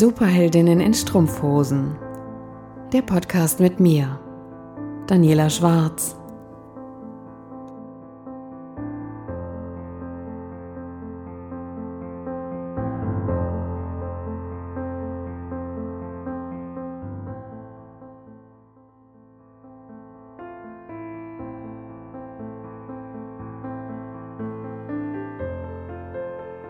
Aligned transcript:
Superheldinnen 0.00 0.80
in 0.80 0.94
Strumpfhosen. 0.94 1.94
Der 2.90 3.02
Podcast 3.02 3.60
mit 3.60 3.80
mir, 3.80 4.18
Daniela 5.06 5.50
Schwarz. 5.50 6.16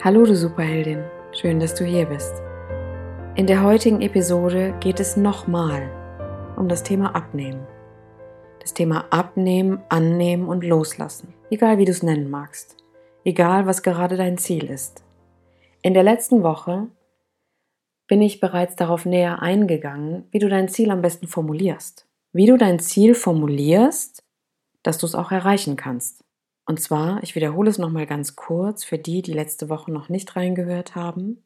Hallo 0.02 0.24
du 0.24 0.34
Superheldin, 0.34 1.04
schön, 1.30 1.60
dass 1.60 1.76
du 1.76 1.84
hier 1.84 2.06
bist. 2.06 2.32
In 3.36 3.46
der 3.46 3.62
heutigen 3.62 4.00
Episode 4.00 4.74
geht 4.80 4.98
es 4.98 5.16
nochmal 5.16 5.88
um 6.56 6.68
das 6.68 6.82
Thema 6.82 7.14
Abnehmen. 7.14 7.64
Das 8.58 8.74
Thema 8.74 9.04
Abnehmen, 9.10 9.80
Annehmen 9.88 10.48
und 10.48 10.64
Loslassen. 10.64 11.32
Egal 11.48 11.78
wie 11.78 11.84
du 11.84 11.92
es 11.92 12.02
nennen 12.02 12.28
magst. 12.28 12.76
Egal 13.24 13.66
was 13.66 13.84
gerade 13.84 14.16
dein 14.16 14.36
Ziel 14.36 14.64
ist. 14.68 15.04
In 15.80 15.94
der 15.94 16.02
letzten 16.02 16.42
Woche 16.42 16.88
bin 18.08 18.20
ich 18.20 18.40
bereits 18.40 18.74
darauf 18.74 19.06
näher 19.06 19.40
eingegangen, 19.40 20.26
wie 20.32 20.40
du 20.40 20.48
dein 20.48 20.68
Ziel 20.68 20.90
am 20.90 21.00
besten 21.00 21.28
formulierst. 21.28 22.08
Wie 22.32 22.46
du 22.46 22.56
dein 22.56 22.80
Ziel 22.80 23.14
formulierst, 23.14 24.24
dass 24.82 24.98
du 24.98 25.06
es 25.06 25.14
auch 25.14 25.30
erreichen 25.30 25.76
kannst. 25.76 26.24
Und 26.66 26.80
zwar, 26.80 27.22
ich 27.22 27.36
wiederhole 27.36 27.70
es 27.70 27.78
nochmal 27.78 28.06
ganz 28.06 28.34
kurz 28.34 28.82
für 28.82 28.98
die, 28.98 29.22
die 29.22 29.32
letzte 29.32 29.68
Woche 29.68 29.92
noch 29.92 30.08
nicht 30.08 30.34
reingehört 30.34 30.96
haben, 30.96 31.44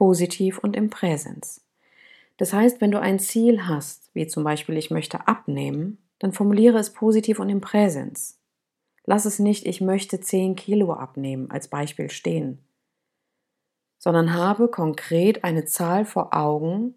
positiv 0.00 0.56
und 0.56 0.76
im 0.76 0.88
Präsens. 0.88 1.60
Das 2.38 2.54
heißt, 2.54 2.80
wenn 2.80 2.90
du 2.90 2.98
ein 2.98 3.18
Ziel 3.18 3.66
hast, 3.66 4.08
wie 4.14 4.26
zum 4.26 4.44
Beispiel 4.44 4.78
ich 4.78 4.90
möchte 4.90 5.28
abnehmen, 5.28 5.98
dann 6.18 6.32
formuliere 6.32 6.78
es 6.78 6.94
positiv 6.94 7.38
und 7.38 7.50
im 7.50 7.60
Präsens. 7.60 8.40
Lass 9.04 9.26
es 9.26 9.38
nicht, 9.38 9.66
ich 9.66 9.82
möchte 9.82 10.18
10 10.18 10.56
Kilo 10.56 10.94
abnehmen 10.94 11.50
als 11.50 11.68
Beispiel 11.68 12.10
stehen, 12.10 12.64
sondern 13.98 14.32
habe 14.32 14.68
konkret 14.68 15.44
eine 15.44 15.66
Zahl 15.66 16.06
vor 16.06 16.32
Augen, 16.32 16.94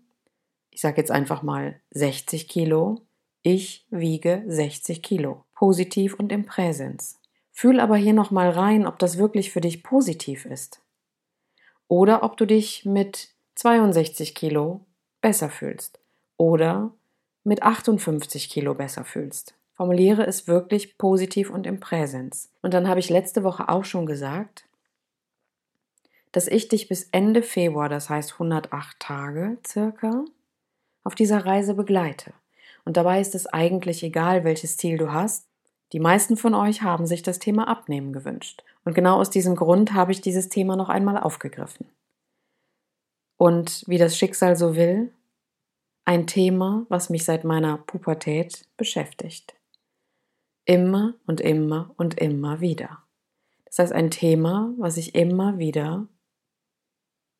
ich 0.69 0.79
sage 0.79 1.01
jetzt 1.01 1.11
einfach 1.11 1.43
mal 1.43 1.81
60 1.91 2.47
Kilo, 2.47 3.01
ich 3.41 3.85
wiege 3.89 4.45
60 4.47 5.03
Kilo, 5.03 5.43
positiv 5.55 6.13
und 6.13 6.31
im 6.31 6.45
Präsens. 6.45 7.19
Fühl 7.51 7.81
aber 7.81 7.97
hier 7.97 8.13
nochmal 8.13 8.49
rein, 8.49 8.87
ob 8.87 8.97
das 8.97 9.17
wirklich 9.17 9.51
für 9.51 9.59
dich 9.59 9.83
positiv 9.83 10.45
ist. 10.45 10.82
Oder 11.93 12.23
ob 12.23 12.37
du 12.37 12.47
dich 12.47 12.85
mit 12.85 13.29
62 13.53 14.33
Kilo 14.33 14.83
besser 15.21 15.51
fühlst. 15.51 15.99
Oder 16.37 16.91
mit 17.43 17.61
58 17.61 18.49
Kilo 18.49 18.73
besser 18.73 19.05
fühlst. 19.05 19.53
Formuliere 19.73 20.25
es 20.25 20.47
wirklich 20.47 20.97
positiv 20.97 21.51
und 21.51 21.67
im 21.67 21.79
Präsens. 21.79 22.49
Und 22.63 22.73
dann 22.73 22.87
habe 22.87 22.99
ich 22.99 23.11
letzte 23.11 23.43
Woche 23.43 23.69
auch 23.69 23.85
schon 23.85 24.07
gesagt, 24.07 24.65
dass 26.31 26.47
ich 26.47 26.67
dich 26.67 26.87
bis 26.87 27.09
Ende 27.11 27.43
Februar, 27.43 27.89
das 27.89 28.09
heißt 28.09 28.33
108 28.33 28.99
Tage 28.99 29.59
circa, 29.63 30.25
auf 31.03 31.13
dieser 31.13 31.45
Reise 31.45 31.75
begleite. 31.75 32.33
Und 32.85 32.97
dabei 32.97 33.21
ist 33.21 33.35
es 33.35 33.45
eigentlich 33.45 34.01
egal, 34.01 34.43
welches 34.43 34.77
Ziel 34.77 34.97
du 34.97 35.13
hast, 35.13 35.45
die 35.93 35.99
meisten 35.99 36.37
von 36.37 36.55
euch 36.55 36.81
haben 36.81 37.05
sich 37.05 37.21
das 37.21 37.37
Thema 37.37 37.67
Abnehmen 37.67 38.13
gewünscht. 38.13 38.63
Und 38.83 38.95
genau 38.95 39.19
aus 39.19 39.29
diesem 39.29 39.55
Grund 39.55 39.93
habe 39.93 40.11
ich 40.11 40.21
dieses 40.21 40.49
Thema 40.49 40.75
noch 40.75 40.89
einmal 40.89 41.17
aufgegriffen. 41.17 41.87
Und 43.37 43.83
wie 43.87 43.99
das 43.99 44.17
Schicksal 44.17 44.55
so 44.55 44.75
will, 44.75 45.13
ein 46.05 46.25
Thema, 46.25 46.85
was 46.89 47.09
mich 47.09 47.23
seit 47.23 47.43
meiner 47.43 47.77
Pubertät 47.77 48.65
beschäftigt. 48.75 49.53
Immer 50.65 51.13
und 51.27 51.41
immer 51.41 51.93
und 51.97 52.19
immer 52.19 52.59
wieder. 52.59 53.03
Das 53.65 53.79
heißt, 53.79 53.93
ein 53.93 54.11
Thema, 54.11 54.73
was 54.77 54.97
ich 54.97 55.13
immer 55.13 55.59
wieder 55.59 56.07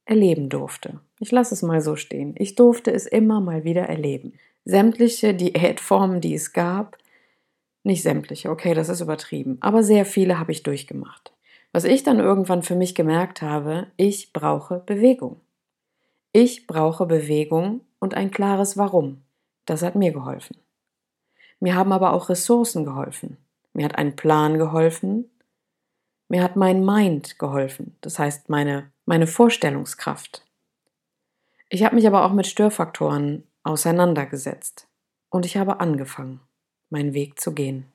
erleben 0.06 0.50
durfte. 0.50 1.00
Ich 1.20 1.32
lasse 1.32 1.56
es 1.56 1.62
mal 1.62 1.82
so 1.82 1.96
stehen. 1.96 2.36
Ich 2.38 2.56
durfte 2.56 2.92
es 2.92 3.06
immer 3.08 3.40
mal 3.40 3.64
wieder 3.64 3.84
erleben. 3.84 4.34
Sämtliche 4.66 5.34
Diätformen, 5.34 6.22
die 6.22 6.36
es 6.36 6.54
gab, 6.54 6.98
nicht 7.84 8.02
sämtliche, 8.02 8.50
okay, 8.50 8.74
das 8.74 8.90
ist 8.90 9.02
übertrieben, 9.02 9.58
aber 9.60 9.84
sehr 9.84 10.06
viele 10.06 10.40
habe 10.40 10.52
ich 10.52 10.64
durchgemacht. 10.64 11.34
Was 11.74 11.84
ich 11.84 12.04
dann 12.04 12.20
irgendwann 12.20 12.64
für 12.64 12.76
mich 12.76 12.96
gemerkt 12.96 13.42
habe, 13.42 13.88
ich 13.98 14.32
brauche 14.32 14.80
Bewegung. 14.80 15.42
Ich 16.32 16.66
brauche 16.68 17.06
Bewegung 17.06 17.82
und 18.00 18.14
ein 18.14 18.32
klares 18.32 18.78
Warum. 18.78 19.24
Das 19.66 19.82
hat 19.82 19.96
mir 19.96 20.12
geholfen. 20.12 20.58
Mir 21.60 21.76
haben 21.76 21.92
aber 21.92 22.14
auch 22.14 22.30
Ressourcen 22.30 22.86
geholfen. 22.86 23.38
Mir 23.74 23.86
hat 23.86 23.98
ein 23.98 24.16
Plan 24.16 24.58
geholfen. 24.58 25.30
Mir 26.30 26.44
hat 26.44 26.56
mein 26.56 26.86
Mind 26.86 27.38
geholfen, 27.38 27.96
das 28.02 28.18
heißt 28.18 28.50
meine, 28.50 28.92
meine 29.06 29.28
Vorstellungskraft. 29.28 30.46
Ich 31.70 31.84
habe 31.84 31.96
mich 31.96 32.08
aber 32.08 32.26
auch 32.26 32.34
mit 32.34 32.48
Störfaktoren 32.48 33.44
auseinandergesetzt 33.64 34.88
und 35.30 35.46
ich 35.46 35.58
habe 35.58 35.80
angefangen 35.80 36.40
meinen 36.94 37.14
Weg 37.14 37.42
zu 37.42 37.52
gehen. 37.54 37.86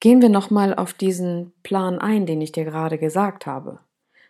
Gehen 0.00 0.20
wir 0.20 0.28
nochmal 0.28 0.74
auf 0.74 0.92
diesen 0.92 1.52
Plan 1.62 2.00
ein, 2.00 2.26
den 2.26 2.40
ich 2.40 2.50
dir 2.50 2.64
gerade 2.64 2.98
gesagt 2.98 3.46
habe. 3.46 3.78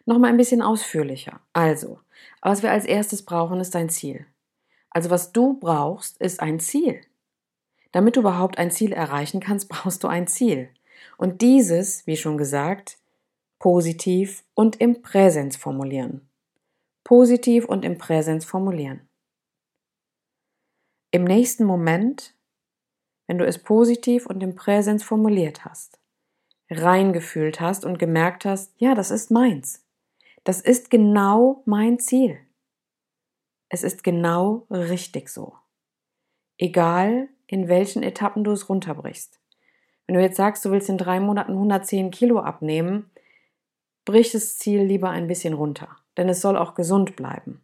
Nochmal 0.05 0.31
ein 0.31 0.37
bisschen 0.37 0.62
ausführlicher. 0.62 1.41
Also, 1.53 2.00
was 2.43 2.62
wir 2.62 2.71
als 2.71 2.84
erstes 2.84 3.25
brauchen, 3.25 3.61
ist 3.61 3.77
ein 3.77 3.89
Ziel. 3.89 4.27
Also, 4.91 5.11
was 5.11 5.33
du 5.33 5.59
brauchst, 5.59 6.19
ist 6.19 6.41
ein 6.41 6.61
Ziel. 6.61 7.00
Damit 7.93 8.16
du 8.16 8.21
überhaupt 8.21 8.59
ein 8.59 8.71
Ziel 8.71 8.93
erreichen 8.93 9.41
kannst, 9.41 9.69
brauchst 9.71 10.03
du 10.03 10.09
ein 10.09 10.27
Ziel. 10.27 10.71
Und 11.16 11.43
dieses, 11.43 12.06
wie 12.06 12.16
schon 12.16 12.39
gesagt, 12.39 12.99
positiv 13.59 14.45
und 14.55 14.81
im 14.81 15.03
Präsens 15.03 15.56
formulieren. 15.56 16.28
Positiv 17.05 17.66
und 17.66 17.84
im 17.84 17.99
Präsens 17.99 18.45
formulieren. 18.45 19.09
Im 21.10 21.25
nächsten 21.25 21.65
Moment 21.65 22.34
wenn 23.28 23.39
du 23.39 23.47
es 23.47 23.59
positiv 23.59 24.27
und 24.27 24.43
im 24.43 24.56
Präsens 24.56 25.05
formuliert 25.05 25.65
hast, 25.65 26.00
reingefühlt 26.71 27.61
hast 27.61 27.84
und 27.84 27.99
gemerkt 27.99 28.44
hast, 28.44 28.72
ja, 28.78 28.97
das 28.97 29.12
ist 29.12 29.31
meins. 29.31 29.84
Das 30.43 30.61
ist 30.61 30.91
genau 30.91 31.62
mein 31.66 31.99
Ziel. 32.00 32.39
Es 33.69 33.84
ist 33.84 34.03
genau 34.03 34.66
richtig 34.71 35.28
so. 35.28 35.53
Egal, 36.56 37.28
in 37.47 37.69
welchen 37.69 38.03
Etappen 38.03 38.44
du 38.44 38.50
es 38.53 38.69
runterbrichst. 38.69 39.39
Wenn 40.06 40.16
du 40.16 40.22
jetzt 40.22 40.39
sagst, 40.39 40.65
du 40.65 40.71
willst 40.71 40.89
in 40.89 40.97
drei 40.97 41.21
Monaten 41.21 41.53
110 41.53 42.10
Kilo 42.10 42.41
abnehmen, 42.41 43.10
brich 44.06 44.33
das 44.33 44.56
Ziel 44.56 44.83
lieber 44.83 45.10
ein 45.10 45.27
bisschen 45.27 45.53
runter, 45.53 45.89
denn 46.16 46.31
es 46.31 46.41
soll 46.41 46.56
auch 46.56 46.75
gesund 46.75 47.15
bleiben. 47.15 47.60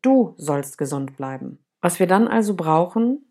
Du 0.00 0.34
sollst 0.36 0.78
gesund 0.78 1.16
bleiben. 1.16 1.58
Was 1.80 1.98
wir 1.98 2.06
dann 2.06 2.28
also 2.28 2.54
brauchen, 2.54 3.24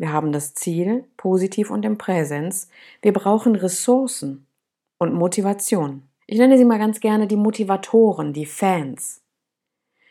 wir 0.00 0.14
haben 0.14 0.32
das 0.32 0.54
Ziel, 0.54 1.04
positiv 1.18 1.70
und 1.70 1.84
im 1.84 1.98
Präsens. 1.98 2.70
Wir 3.02 3.12
brauchen 3.12 3.54
Ressourcen 3.54 4.46
und 4.96 5.12
Motivation. 5.12 6.08
Ich 6.26 6.38
nenne 6.38 6.56
sie 6.56 6.64
mal 6.64 6.78
ganz 6.78 7.00
gerne 7.00 7.26
die 7.26 7.36
Motivatoren, 7.36 8.32
die 8.32 8.46
Fans. 8.46 9.20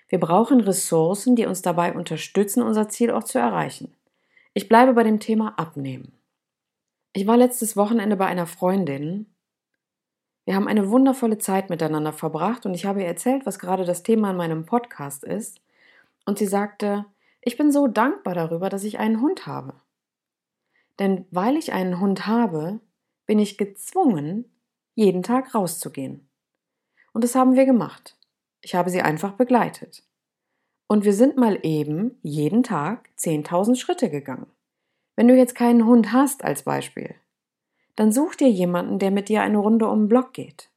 Wir 0.08 0.20
brauchen 0.20 0.60
Ressourcen, 0.60 1.36
die 1.36 1.48
uns 1.48 1.64
dabei 1.64 1.92
unterstützen, 1.96 2.62
unser 2.62 2.88
Ziel 2.88 3.10
auch 3.10 3.24
zu 3.24 3.40
erreichen. 3.40 3.96
Ich 4.54 4.70
bleibe 4.70 4.94
bei 4.94 5.02
dem 5.02 5.20
Thema 5.20 5.58
Abnehmen. 5.58 6.14
Ich 7.14 7.26
war 7.26 7.38
letztes 7.38 7.76
Wochenende 7.76 8.16
bei 8.16 8.28
einer 8.28 8.46
Freundin. 8.46 9.26
Wir 10.46 10.54
haben 10.54 10.68
eine 10.68 10.92
wundervolle 10.92 11.40
Zeit 11.40 11.72
miteinander 11.72 12.14
verbracht 12.14 12.68
und 12.68 12.76
ich 12.76 12.86
habe 12.86 13.02
ihr 13.02 13.08
erzählt, 13.08 13.48
was 13.48 13.58
gerade 13.58 13.86
das 13.86 14.04
Thema 14.04 14.30
in 14.30 14.38
meinem 14.38 14.68
Podcast 14.68 15.24
ist. 15.24 15.60
Und 16.28 16.38
sie 16.38 16.46
sagte, 16.46 17.06
ich 17.42 17.58
bin 17.58 17.72
so 17.72 17.88
dankbar 17.88 18.36
darüber, 18.36 18.70
dass 18.70 18.84
ich 18.84 19.00
einen 19.00 19.22
Hund 19.22 19.48
habe. 19.48 19.74
Denn 21.00 21.26
weil 21.32 21.56
ich 21.56 21.72
einen 21.72 22.00
Hund 22.00 22.28
habe, 22.28 22.80
bin 23.26 23.40
ich 23.40 23.58
gezwungen, 23.58 24.52
jeden 24.96 25.24
Tag 25.24 25.56
rauszugehen. 25.56 26.30
Und 27.14 27.24
das 27.24 27.36
haben 27.36 27.56
wir 27.56 27.66
gemacht. 27.66 28.18
Ich 28.62 28.76
habe 28.76 28.90
sie 28.90 29.02
einfach 29.02 29.34
begleitet. 29.34 30.04
Und 30.88 31.06
wir 31.06 31.14
sind 31.14 31.38
mal 31.38 31.60
eben 31.64 32.18
jeden 32.22 32.64
Tag 32.64 33.10
10.000 33.18 33.76
Schritte 33.76 34.10
gegangen. 34.10 34.48
Wenn 35.16 35.28
du 35.28 35.36
jetzt 35.36 35.56
keinen 35.56 35.86
Hund 35.86 36.12
hast 36.12 36.44
als 36.44 36.64
Beispiel, 36.64 37.16
dann 37.96 38.12
such 38.12 38.36
dir 38.36 38.50
jemanden, 38.50 39.00
der 39.00 39.12
mit 39.12 39.30
dir 39.30 39.42
eine 39.42 39.58
Runde 39.58 39.88
um 39.88 40.04
den 40.04 40.08
Block 40.08 40.34
geht. 40.34 40.70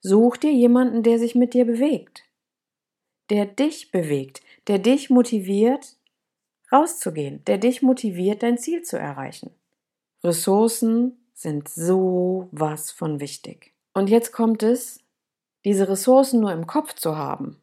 Such 0.00 0.36
dir 0.36 0.52
jemanden, 0.52 1.02
der 1.02 1.18
sich 1.18 1.34
mit 1.34 1.54
dir 1.54 1.64
bewegt, 1.64 2.24
der 3.30 3.46
dich 3.46 3.90
bewegt, 3.90 4.40
der 4.66 4.78
dich 4.78 5.10
motiviert, 5.10 5.96
rauszugehen, 6.72 7.44
der 7.44 7.58
dich 7.58 7.82
motiviert, 7.82 8.42
dein 8.42 8.58
Ziel 8.58 8.82
zu 8.82 8.98
erreichen. 8.98 9.50
Ressourcen 10.22 11.18
sind 11.34 11.68
so 11.68 12.48
was 12.52 12.90
von 12.90 13.20
wichtig. 13.20 13.74
Und 13.92 14.08
jetzt 14.08 14.32
kommt 14.32 14.62
es, 14.62 15.00
diese 15.64 15.88
Ressourcen 15.88 16.40
nur 16.40 16.52
im 16.52 16.66
Kopf 16.66 16.94
zu 16.94 17.16
haben. 17.16 17.60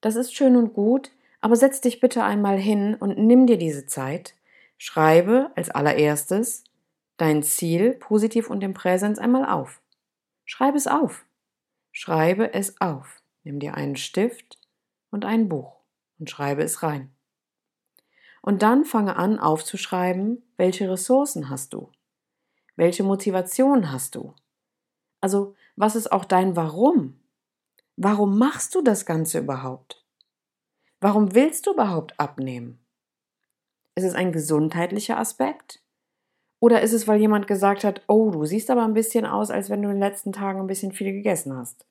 Das 0.00 0.16
ist 0.16 0.34
schön 0.34 0.56
und 0.56 0.74
gut, 0.74 1.10
aber 1.40 1.56
setz 1.56 1.80
dich 1.80 2.00
bitte 2.00 2.24
einmal 2.24 2.58
hin 2.58 2.94
und 2.94 3.18
nimm 3.18 3.46
dir 3.46 3.58
diese 3.58 3.86
Zeit. 3.86 4.34
Schreibe 4.76 5.50
als 5.54 5.70
allererstes 5.70 6.64
dein 7.16 7.42
Ziel 7.42 7.92
positiv 7.92 8.50
und 8.50 8.62
im 8.62 8.74
Präsens 8.74 9.18
einmal 9.18 9.48
auf. 9.48 9.80
Schreibe 10.44 10.76
es 10.76 10.86
auf. 10.86 11.24
Schreibe 11.92 12.52
es 12.52 12.80
auf. 12.80 13.22
Nimm 13.44 13.60
dir 13.60 13.74
einen 13.74 13.96
Stift 13.96 14.58
und 15.10 15.24
ein 15.24 15.48
Buch 15.48 15.73
und 16.24 16.30
schreibe 16.30 16.62
es 16.62 16.82
rein. 16.82 17.14
Und 18.40 18.62
dann 18.62 18.86
fange 18.86 19.16
an 19.16 19.38
aufzuschreiben, 19.38 20.42
welche 20.56 20.90
Ressourcen 20.90 21.50
hast 21.50 21.74
du? 21.74 21.92
Welche 22.76 23.02
Motivation 23.02 23.92
hast 23.92 24.14
du? 24.14 24.32
Also, 25.20 25.54
was 25.76 25.96
ist 25.96 26.10
auch 26.12 26.24
dein 26.24 26.56
Warum? 26.56 27.20
Warum 27.96 28.38
machst 28.38 28.74
du 28.74 28.80
das 28.80 29.04
Ganze 29.04 29.40
überhaupt? 29.40 30.02
Warum 30.98 31.34
willst 31.34 31.66
du 31.66 31.74
überhaupt 31.74 32.18
abnehmen? 32.18 32.78
Ist 33.94 34.04
es 34.04 34.14
ein 34.14 34.32
gesundheitlicher 34.32 35.18
Aspekt? 35.18 35.82
Oder 36.58 36.80
ist 36.80 36.94
es, 36.94 37.06
weil 37.06 37.20
jemand 37.20 37.46
gesagt 37.46 37.84
hat, 37.84 38.00
oh, 38.08 38.30
du 38.30 38.46
siehst 38.46 38.70
aber 38.70 38.84
ein 38.84 38.94
bisschen 38.94 39.26
aus, 39.26 39.50
als 39.50 39.68
wenn 39.68 39.82
du 39.82 39.90
in 39.90 39.96
den 39.96 40.00
letzten 40.00 40.32
Tagen 40.32 40.60
ein 40.60 40.68
bisschen 40.68 40.92
viel 40.92 41.12
gegessen 41.12 41.54
hast? 41.54 41.84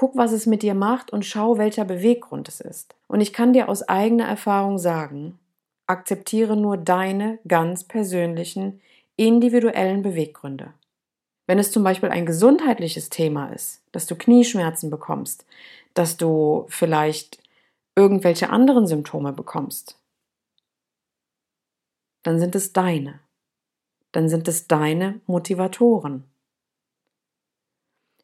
Guck, 0.00 0.16
was 0.16 0.32
es 0.32 0.46
mit 0.46 0.62
dir 0.62 0.72
macht 0.72 1.12
und 1.12 1.26
schau, 1.26 1.58
welcher 1.58 1.84
Beweggrund 1.84 2.48
es 2.48 2.62
ist. 2.62 2.96
Und 3.06 3.20
ich 3.20 3.34
kann 3.34 3.52
dir 3.52 3.68
aus 3.68 3.86
eigener 3.86 4.26
Erfahrung 4.26 4.78
sagen, 4.78 5.38
akzeptiere 5.86 6.56
nur 6.56 6.78
deine 6.78 7.38
ganz 7.46 7.84
persönlichen, 7.84 8.80
individuellen 9.16 10.00
Beweggründe. 10.00 10.72
Wenn 11.46 11.58
es 11.58 11.70
zum 11.70 11.84
Beispiel 11.84 12.08
ein 12.08 12.24
gesundheitliches 12.24 13.10
Thema 13.10 13.52
ist, 13.52 13.82
dass 13.92 14.06
du 14.06 14.16
Knieschmerzen 14.16 14.88
bekommst, 14.88 15.44
dass 15.92 16.16
du 16.16 16.64
vielleicht 16.70 17.42
irgendwelche 17.94 18.48
anderen 18.48 18.86
Symptome 18.86 19.34
bekommst, 19.34 19.98
dann 22.22 22.38
sind 22.38 22.54
es 22.54 22.72
deine. 22.72 23.20
Dann 24.12 24.30
sind 24.30 24.48
es 24.48 24.66
deine 24.66 25.20
Motivatoren. 25.26 26.29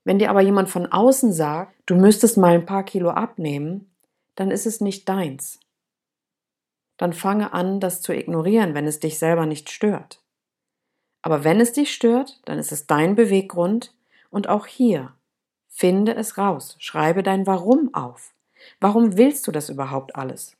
Wenn 0.06 0.20
dir 0.20 0.30
aber 0.30 0.40
jemand 0.40 0.70
von 0.70 0.86
außen 0.86 1.32
sagt, 1.32 1.74
du 1.86 1.96
müsstest 1.96 2.36
mal 2.36 2.54
ein 2.54 2.64
paar 2.64 2.84
Kilo 2.84 3.10
abnehmen, 3.10 3.90
dann 4.36 4.52
ist 4.52 4.64
es 4.64 4.80
nicht 4.80 5.08
deins. 5.08 5.58
Dann 6.96 7.12
fange 7.12 7.52
an, 7.52 7.80
das 7.80 8.02
zu 8.02 8.14
ignorieren, 8.14 8.74
wenn 8.74 8.86
es 8.86 9.00
dich 9.00 9.18
selber 9.18 9.46
nicht 9.46 9.68
stört. 9.68 10.22
Aber 11.22 11.42
wenn 11.42 11.58
es 11.58 11.72
dich 11.72 11.92
stört, 11.92 12.40
dann 12.44 12.56
ist 12.56 12.70
es 12.70 12.86
dein 12.86 13.16
Beweggrund 13.16 13.96
und 14.30 14.48
auch 14.48 14.66
hier 14.66 15.12
finde 15.66 16.14
es 16.14 16.38
raus, 16.38 16.76
schreibe 16.78 17.24
dein 17.24 17.44
Warum 17.48 17.92
auf. 17.92 18.32
Warum 18.78 19.16
willst 19.16 19.48
du 19.48 19.50
das 19.50 19.70
überhaupt 19.70 20.14
alles? 20.14 20.56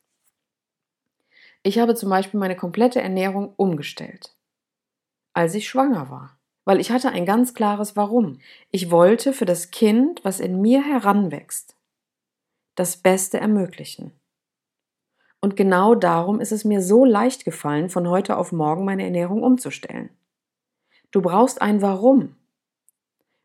Ich 1.63 1.79
habe 1.79 1.95
zum 1.95 2.11
Beispiel 2.11 2.41
meine 2.41 2.57
komplette 2.57 3.01
Ernährung 3.01 3.55
umgestellt, 3.57 4.35
als 5.35 5.55
ich 5.55 5.69
schwanger 5.69 6.11
war, 6.11 6.37
weil 6.67 6.81
ich 6.81 6.91
hatte 6.91 7.11
ein 7.11 7.25
ganz 7.25 7.55
klares 7.55 7.97
Warum. 7.97 8.41
Ich 8.73 8.91
wollte 8.91 9.33
für 9.33 9.47
das 9.47 9.71
Kind, 9.71 10.23
was 10.25 10.41
in 10.41 10.61
mir 10.61 10.83
heranwächst, 10.83 11.77
das 12.75 12.99
Beste 12.99 13.39
ermöglichen. 13.39 14.13
Und 15.41 15.57
genau 15.57 15.95
darum 15.95 16.41
ist 16.41 16.51
es 16.51 16.65
mir 16.65 16.83
so 16.83 17.05
leicht 17.05 17.45
gefallen, 17.45 17.89
von 17.89 18.09
heute 18.09 18.37
auf 18.37 18.51
morgen 18.51 18.85
meine 18.85 19.05
Ernährung 19.05 19.45
umzustellen. 19.45 20.11
Du 21.13 21.23
brauchst 21.23 21.63
ein 21.63 21.83
Warum. 21.83 22.35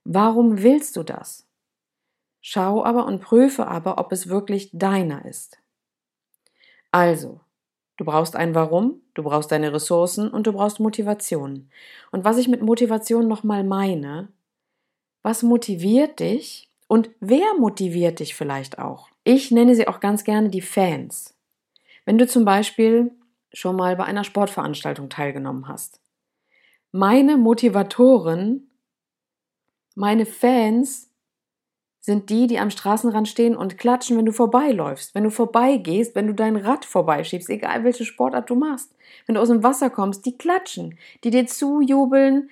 Warum 0.04 0.64
willst 0.64 0.96
du 0.96 1.04
das? 1.04 1.48
Schau 2.42 2.84
aber 2.84 3.06
und 3.06 3.22
prüfe 3.22 3.68
aber, 3.68 4.00
ob 4.00 4.12
es 4.12 4.30
wirklich 4.30 4.72
deiner 4.74 5.26
ist. 5.26 5.60
Also, 6.90 7.40
du 7.98 8.06
brauchst 8.06 8.36
ein 8.36 8.56
Warum, 8.56 9.02
du 9.14 9.24
brauchst 9.24 9.52
deine 9.52 9.74
Ressourcen 9.74 10.30
und 10.30 10.48
du 10.48 10.54
brauchst 10.54 10.80
Motivation. 10.80 11.70
Und 12.12 12.24
was 12.24 12.38
ich 12.38 12.48
mit 12.48 12.62
Motivation 12.62 13.28
nochmal 13.28 13.64
meine, 13.64 14.30
was 15.22 15.44
motiviert 15.44 16.20
dich 16.20 16.72
und 16.88 17.10
wer 17.20 17.54
motiviert 17.60 18.20
dich 18.20 18.36
vielleicht 18.36 18.80
auch? 18.80 19.10
Ich 19.24 19.52
nenne 19.52 19.76
sie 19.76 19.88
auch 19.88 20.00
ganz 20.00 20.24
gerne 20.24 20.50
die 20.50 20.62
Fans. 20.62 21.36
Wenn 22.06 22.18
du 22.18 22.28
zum 22.28 22.44
Beispiel 22.44 23.12
schon 23.54 23.76
mal 23.76 23.96
bei 23.96 24.06
einer 24.06 24.24
Sportveranstaltung 24.24 25.10
teilgenommen 25.10 25.68
hast, 25.68 26.00
meine 26.92 27.38
Motivatoren, 27.38 28.72
meine 29.96 30.26
Fans 30.26 31.11
sind 32.02 32.32
die, 32.32 32.48
die 32.48 32.60
am 32.60 32.72
Straßenrand 32.72 33.28
stehen 33.28 33.56
und 33.56 33.78
klatschen, 33.78 34.18
wenn 34.18 34.26
du 34.26 34.34
vorbeiläufst, 34.34 35.14
wenn 35.14 35.24
du 35.24 35.30
vorbeigehst, 35.30 36.16
wenn 36.16 36.26
du 36.26 36.34
dein 36.34 36.56
Rad 36.56 36.84
vorbeischiebst, 36.84 37.50
egal 37.50 37.84
welche 37.84 38.06
Sportart 38.06 38.50
du 38.50 38.56
machst. 38.56 38.96
Wenn 39.28 39.36
du 39.36 39.42
aus 39.42 39.50
dem 39.50 39.62
Wasser 39.62 39.92
kommst, 39.92 40.26
die 40.26 40.36
klatschen, 40.36 40.98
die 41.24 41.30
dir 41.30 41.46
zujubeln, 41.46 42.50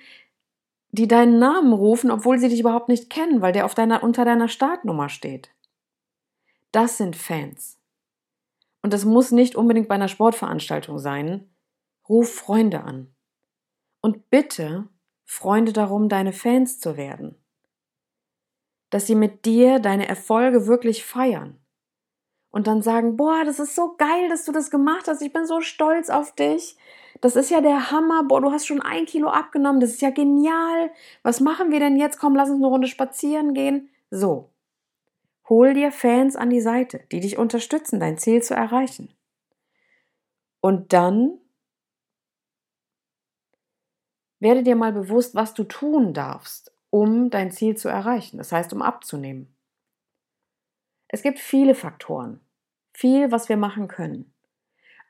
die 0.92 1.08
deinen 1.08 1.40
Namen 1.40 1.72
rufen, 1.72 2.12
obwohl 2.12 2.38
sie 2.38 2.48
dich 2.48 2.60
überhaupt 2.60 2.88
nicht 2.88 3.10
kennen, 3.10 3.42
weil 3.42 3.52
der 3.52 3.64
auf 3.64 3.74
deiner, 3.74 4.04
unter 4.04 4.24
deiner 4.24 4.48
Startnummer 4.48 5.08
steht. 5.08 5.50
Das 6.70 6.96
sind 6.96 7.16
Fans. 7.16 7.76
Und 8.82 8.92
das 8.92 9.04
muss 9.04 9.32
nicht 9.32 9.56
unbedingt 9.56 9.88
bei 9.88 9.96
einer 9.96 10.08
Sportveranstaltung 10.08 11.00
sein. 11.00 11.50
Ruf 12.08 12.32
Freunde 12.32 12.82
an. 12.82 13.12
Und 14.00 14.30
bitte 14.30 14.88
Freunde 15.24 15.72
darum, 15.72 16.08
deine 16.08 16.32
Fans 16.32 16.78
zu 16.78 16.96
werden. 16.96 17.39
Dass 18.90 19.06
sie 19.06 19.14
mit 19.14 19.44
dir 19.44 19.78
deine 19.78 20.08
Erfolge 20.08 20.66
wirklich 20.66 21.04
feiern. 21.04 21.56
Und 22.50 22.66
dann 22.66 22.82
sagen, 22.82 23.16
boah, 23.16 23.44
das 23.44 23.60
ist 23.60 23.76
so 23.76 23.94
geil, 23.96 24.28
dass 24.28 24.44
du 24.44 24.52
das 24.52 24.70
gemacht 24.70 25.06
hast. 25.06 25.22
Ich 25.22 25.32
bin 25.32 25.46
so 25.46 25.60
stolz 25.60 26.10
auf 26.10 26.34
dich. 26.34 26.76
Das 27.20 27.36
ist 27.36 27.50
ja 27.50 27.60
der 27.60 27.90
Hammer. 27.90 28.24
Boah, 28.24 28.40
du 28.40 28.50
hast 28.50 28.66
schon 28.66 28.82
ein 28.82 29.06
Kilo 29.06 29.28
abgenommen. 29.28 29.80
Das 29.80 29.90
ist 29.90 30.02
ja 30.02 30.10
genial. 30.10 30.90
Was 31.22 31.40
machen 31.40 31.70
wir 31.70 31.78
denn 31.78 31.96
jetzt? 31.96 32.18
Komm, 32.18 32.34
lass 32.34 32.50
uns 32.50 32.58
eine 32.58 32.66
Runde 32.66 32.88
spazieren 32.88 33.54
gehen. 33.54 33.88
So. 34.10 34.50
Hol 35.48 35.74
dir 35.74 35.92
Fans 35.92 36.36
an 36.36 36.50
die 36.50 36.60
Seite, 36.60 37.00
die 37.12 37.20
dich 37.20 37.38
unterstützen, 37.38 38.00
dein 38.00 38.18
Ziel 38.18 38.42
zu 38.42 38.54
erreichen. 38.54 39.12
Und 40.60 40.92
dann 40.92 41.38
werde 44.38 44.62
dir 44.62 44.76
mal 44.76 44.92
bewusst, 44.92 45.34
was 45.34 45.54
du 45.54 45.64
tun 45.64 46.14
darfst, 46.14 46.72
um 46.90 47.30
dein 47.30 47.50
Ziel 47.50 47.76
zu 47.76 47.88
erreichen, 47.88 48.38
das 48.38 48.52
heißt, 48.52 48.72
um 48.72 48.82
abzunehmen. 48.82 49.56
Es 51.08 51.22
gibt 51.22 51.38
viele 51.38 51.74
Faktoren, 51.74 52.40
viel, 52.92 53.32
was 53.32 53.48
wir 53.48 53.56
machen 53.56 53.88
können. 53.88 54.32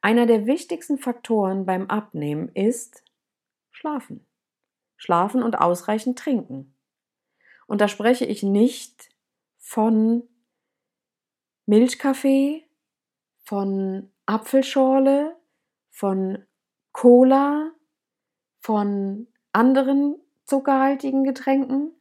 Einer 0.02 0.26
der 0.26 0.46
wichtigsten 0.46 0.98
Faktoren 0.98 1.66
beim 1.66 1.88
Abnehmen 1.88 2.48
ist 2.54 3.04
Schlafen. 3.70 4.26
Schlafen 4.96 5.42
und 5.42 5.58
ausreichend 5.58 6.18
trinken. 6.18 6.74
Und 7.66 7.80
da 7.80 7.88
spreche 7.88 8.24
ich 8.24 8.42
nicht 8.42 9.10
von 9.58 10.28
Milchkaffee, 11.66 12.66
von 13.44 14.10
Apfelschorle, 14.26 15.36
von 15.90 16.44
Cola, 16.92 17.72
von 18.58 19.28
anderen 19.52 20.20
zuckerhaltigen 20.50 21.22
Getränken, 21.22 21.92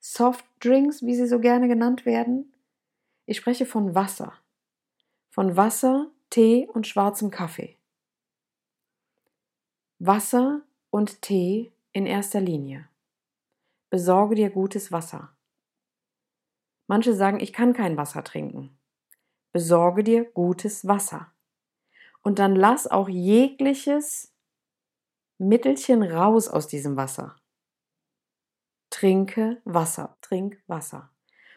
Softdrinks, 0.00 1.02
wie 1.02 1.14
sie 1.14 1.26
so 1.26 1.40
gerne 1.40 1.66
genannt 1.66 2.04
werden. 2.04 2.52
Ich 3.24 3.38
spreche 3.38 3.64
von 3.64 3.94
Wasser. 3.94 4.34
Von 5.30 5.56
Wasser, 5.56 6.10
Tee 6.28 6.68
und 6.68 6.86
schwarzem 6.86 7.30
Kaffee. 7.30 7.78
Wasser 9.98 10.60
und 10.90 11.22
Tee 11.22 11.72
in 11.92 12.04
erster 12.04 12.42
Linie. 12.42 12.86
Besorge 13.88 14.34
dir 14.34 14.50
gutes 14.50 14.92
Wasser. 14.92 15.34
Manche 16.86 17.14
sagen, 17.14 17.40
ich 17.40 17.54
kann 17.54 17.72
kein 17.72 17.96
Wasser 17.96 18.24
trinken. 18.24 18.78
Besorge 19.52 20.04
dir 20.04 20.24
gutes 20.24 20.86
Wasser. 20.86 21.32
Und 22.20 22.38
dann 22.38 22.54
lass 22.54 22.86
auch 22.86 23.08
jegliches 23.08 24.29
Mittelchen 25.42 26.02
raus 26.02 26.48
aus 26.48 26.68
diesem 26.68 26.98
Wasser. 26.98 27.34
Trinke 28.90 29.62
Wasser, 29.64 30.18
trink 30.20 30.62
Wasser. 30.66 31.14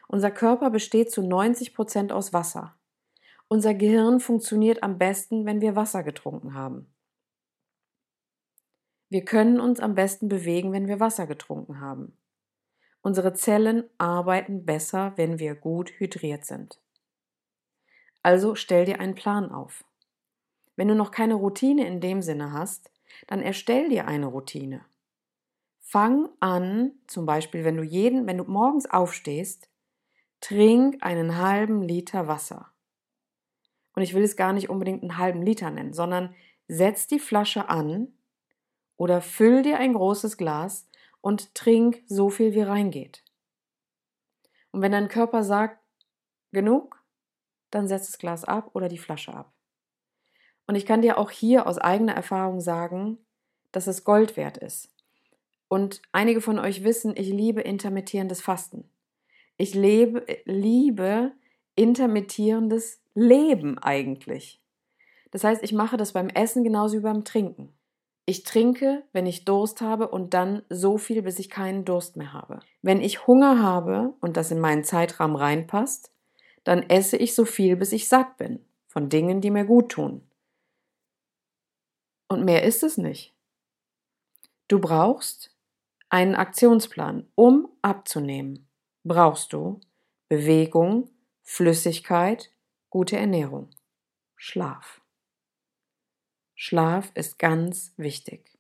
Unser 0.07 0.31
Körper 0.31 0.69
besteht 0.69 1.11
zu 1.11 1.21
90 1.21 1.75
Prozent 1.75 2.13
aus 2.13 2.31
Wasser. 2.31 2.77
Unser 3.49 3.73
Gehirn 3.73 4.21
funktioniert 4.21 4.83
am 4.83 4.97
besten, 4.97 5.45
wenn 5.45 5.59
wir 5.59 5.75
Wasser 5.75 6.01
getrunken 6.01 6.53
haben. 6.53 6.95
Wir 9.09 9.25
können 9.25 9.59
uns 9.59 9.81
am 9.81 9.95
besten 9.95 10.29
bewegen, 10.29 10.71
wenn 10.71 10.87
wir 10.87 11.01
Wasser 11.01 11.27
getrunken 11.27 11.81
haben. 11.81 12.17
Unsere 13.01 13.33
Zellen 13.33 13.83
arbeiten 13.97 14.63
besser, 14.63 15.11
wenn 15.17 15.39
wir 15.39 15.55
gut 15.55 15.89
hydriert 15.99 16.45
sind. 16.45 16.79
Also 18.21 18.55
stell 18.55 18.85
dir 18.85 19.01
einen 19.01 19.15
Plan 19.15 19.51
auf. 19.51 19.83
Wenn 20.77 20.87
du 20.87 20.95
noch 20.95 21.11
keine 21.11 21.33
Routine 21.33 21.85
in 21.85 21.99
dem 21.99 22.21
Sinne 22.21 22.53
hast, 22.53 22.92
dann 23.27 23.41
erstell 23.41 23.89
dir 23.89 24.07
eine 24.07 24.27
Routine. 24.27 24.85
Fang 25.79 26.29
an, 26.39 26.93
zum 27.07 27.25
Beispiel, 27.25 27.63
wenn 27.63 27.77
du 27.77 27.83
jeden, 27.83 28.25
wenn 28.25 28.37
du 28.37 28.45
morgens 28.45 28.89
aufstehst, 28.89 29.69
trink 30.41 31.03
einen 31.03 31.37
halben 31.37 31.81
Liter 31.81 32.27
Wasser. 32.27 32.73
Und 33.95 34.01
ich 34.01 34.13
will 34.13 34.23
es 34.23 34.35
gar 34.35 34.53
nicht 34.53 34.69
unbedingt 34.69 35.03
einen 35.03 35.17
halben 35.17 35.41
Liter 35.41 35.69
nennen, 35.69 35.93
sondern 35.93 36.35
setz 36.67 37.07
die 37.07 37.19
Flasche 37.19 37.69
an 37.69 38.11
oder 38.97 39.21
füll 39.21 39.61
dir 39.61 39.77
ein 39.77 39.93
großes 39.93 40.37
Glas 40.37 40.89
und 41.21 41.53
trink 41.55 42.01
so 42.07 42.29
viel 42.29 42.53
wie 42.53 42.61
reingeht. 42.61 43.23
Und 44.71 44.81
wenn 44.81 44.91
dein 44.91 45.07
Körper 45.07 45.43
sagt, 45.43 45.79
genug, 46.51 47.03
dann 47.69 47.87
setz 47.87 48.07
das 48.07 48.17
Glas 48.17 48.43
ab 48.43 48.71
oder 48.73 48.89
die 48.89 48.97
Flasche 48.97 49.33
ab. 49.33 49.52
Und 50.67 50.75
ich 50.75 50.85
kann 50.85 51.01
dir 51.01 51.17
auch 51.17 51.31
hier 51.31 51.67
aus 51.67 51.77
eigener 51.77 52.13
Erfahrung 52.13 52.61
sagen, 52.61 53.17
dass 53.71 53.87
es 53.87 54.03
Gold 54.03 54.37
wert 54.37 54.57
ist. 54.57 54.89
Und 55.67 56.01
einige 56.11 56.41
von 56.41 56.59
euch 56.59 56.83
wissen, 56.83 57.13
ich 57.15 57.29
liebe 57.29 57.61
intermittierendes 57.61 58.41
Fasten. 58.41 58.89
Ich 59.57 59.73
lebe, 59.73 60.25
liebe 60.45 61.31
intermittierendes 61.75 63.01
Leben 63.15 63.77
eigentlich. 63.79 64.61
Das 65.31 65.43
heißt, 65.43 65.63
ich 65.63 65.73
mache 65.73 65.97
das 65.97 66.11
beim 66.11 66.29
Essen 66.29 66.63
genauso 66.63 66.97
wie 66.97 67.01
beim 67.01 67.23
Trinken. 67.23 67.73
Ich 68.25 68.43
trinke, 68.43 69.03
wenn 69.11 69.25
ich 69.25 69.45
Durst 69.45 69.81
habe 69.81 70.07
und 70.07 70.33
dann 70.33 70.61
so 70.69 70.97
viel, 70.97 71.21
bis 71.23 71.39
ich 71.39 71.49
keinen 71.49 71.83
Durst 71.83 72.15
mehr 72.15 72.31
habe. 72.31 72.59
Wenn 72.81 73.01
ich 73.01 73.27
Hunger 73.27 73.61
habe 73.61 74.13
und 74.21 74.37
das 74.37 74.51
in 74.51 74.59
meinen 74.59 74.83
Zeitrahmen 74.83 75.35
reinpasst, 75.35 76.11
dann 76.63 76.83
esse 76.83 77.17
ich 77.17 77.35
so 77.35 77.43
viel, 77.43 77.75
bis 77.75 77.91
ich 77.91 78.07
satt 78.07 78.37
bin 78.37 78.59
von 78.87 79.09
Dingen, 79.09 79.41
die 79.41 79.51
mir 79.51 79.65
gut 79.65 79.89
tun. 79.89 80.21
Und 82.33 82.45
mehr 82.45 82.63
ist 82.63 82.81
es 82.81 82.97
nicht. 82.97 83.31
Du 84.67 84.79
brauchst 84.79 85.55
einen 86.09 86.33
Aktionsplan, 86.33 87.29
um 87.35 87.69
abzunehmen. 87.83 88.67
Brauchst 89.03 89.53
du 89.53 89.81
Bewegung, 90.29 91.11
Flüssigkeit, 91.43 92.51
gute 92.89 93.17
Ernährung, 93.17 93.69
Schlaf. 94.35 95.01
Schlaf 96.55 97.11
ist 97.13 97.37
ganz 97.37 97.93
wichtig. 97.97 98.57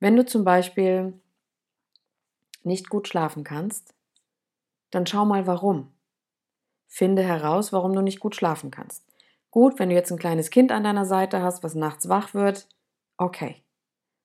Wenn 0.00 0.16
du 0.16 0.26
zum 0.26 0.42
Beispiel 0.42 1.20
nicht 2.64 2.88
gut 2.88 3.06
schlafen 3.06 3.44
kannst, 3.44 3.94
dann 4.90 5.06
schau 5.06 5.24
mal 5.24 5.46
warum. 5.46 5.92
Finde 6.88 7.22
heraus, 7.22 7.72
warum 7.72 7.92
du 7.92 8.00
nicht 8.00 8.18
gut 8.18 8.34
schlafen 8.34 8.72
kannst. 8.72 9.04
Gut, 9.52 9.78
wenn 9.78 9.90
du 9.90 9.94
jetzt 9.94 10.10
ein 10.10 10.18
kleines 10.18 10.50
Kind 10.50 10.72
an 10.72 10.82
deiner 10.82 11.04
Seite 11.04 11.42
hast, 11.42 11.62
was 11.62 11.74
nachts 11.74 12.08
wach 12.08 12.32
wird, 12.32 12.66
okay. 13.18 13.62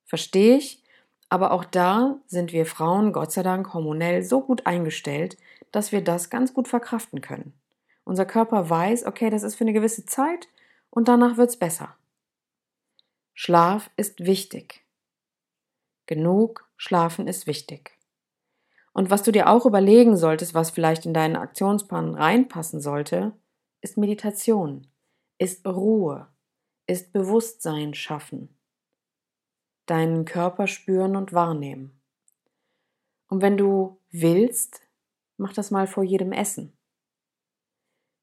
Verstehe 0.06 0.56
ich, 0.56 0.82
aber 1.28 1.52
auch 1.52 1.66
da 1.66 2.22
sind 2.28 2.54
wir 2.54 2.66
Frauen, 2.66 3.12
Gott 3.12 3.34
sei 3.34 3.44
Dank, 3.44 3.74
hormonell 3.74 4.24
so 4.24 4.42
gut 4.42 4.66
eingestellt, 4.66 5.38
dass 5.74 5.92
wir 5.92 6.02
das 6.02 6.30
ganz 6.30 6.54
gut 6.54 6.70
verkraften 6.70 7.20
können. 7.20 7.54
Unser 8.06 8.26
Körper 8.26 8.70
weiß, 8.70 9.06
okay, 9.06 9.30
das 9.30 9.44
ist 9.44 9.56
für 9.56 9.66
eine 9.66 9.74
gewisse 9.74 10.06
Zeit 10.06 10.48
und 10.90 11.10
danach 11.10 11.36
wird's 11.36 11.58
besser. 11.58 11.94
Schlaf 13.34 13.90
ist 13.98 14.26
wichtig. 14.26 14.86
Genug 16.06 16.70
schlafen 16.78 17.28
ist 17.28 17.48
wichtig. 17.48 17.98
Und 18.94 19.10
was 19.10 19.24
du 19.24 19.34
dir 19.34 19.50
auch 19.50 19.66
überlegen 19.66 20.16
solltest, 20.16 20.54
was 20.54 20.72
vielleicht 20.72 21.06
in 21.06 21.14
deinen 21.14 21.36
Aktionsplan 21.36 22.16
reinpassen 22.16 22.80
sollte, 22.80 23.34
ist 23.82 23.98
Meditation, 23.98 24.88
ist 25.38 25.66
Ruhe, 25.66 26.32
ist 26.88 27.14
Bewusstsein 27.14 27.94
schaffen, 27.94 28.58
deinen 29.86 30.26
Körper 30.26 30.68
spüren 30.68 31.16
und 31.16 31.34
wahrnehmen. 31.34 32.02
Und 33.30 33.42
wenn 33.42 33.58
du 33.58 34.02
willst, 34.10 34.82
mach 35.38 35.54
das 35.54 35.72
mal 35.72 35.88
vor 35.88 36.04
jedem 36.04 36.32
Essen. 36.32 36.78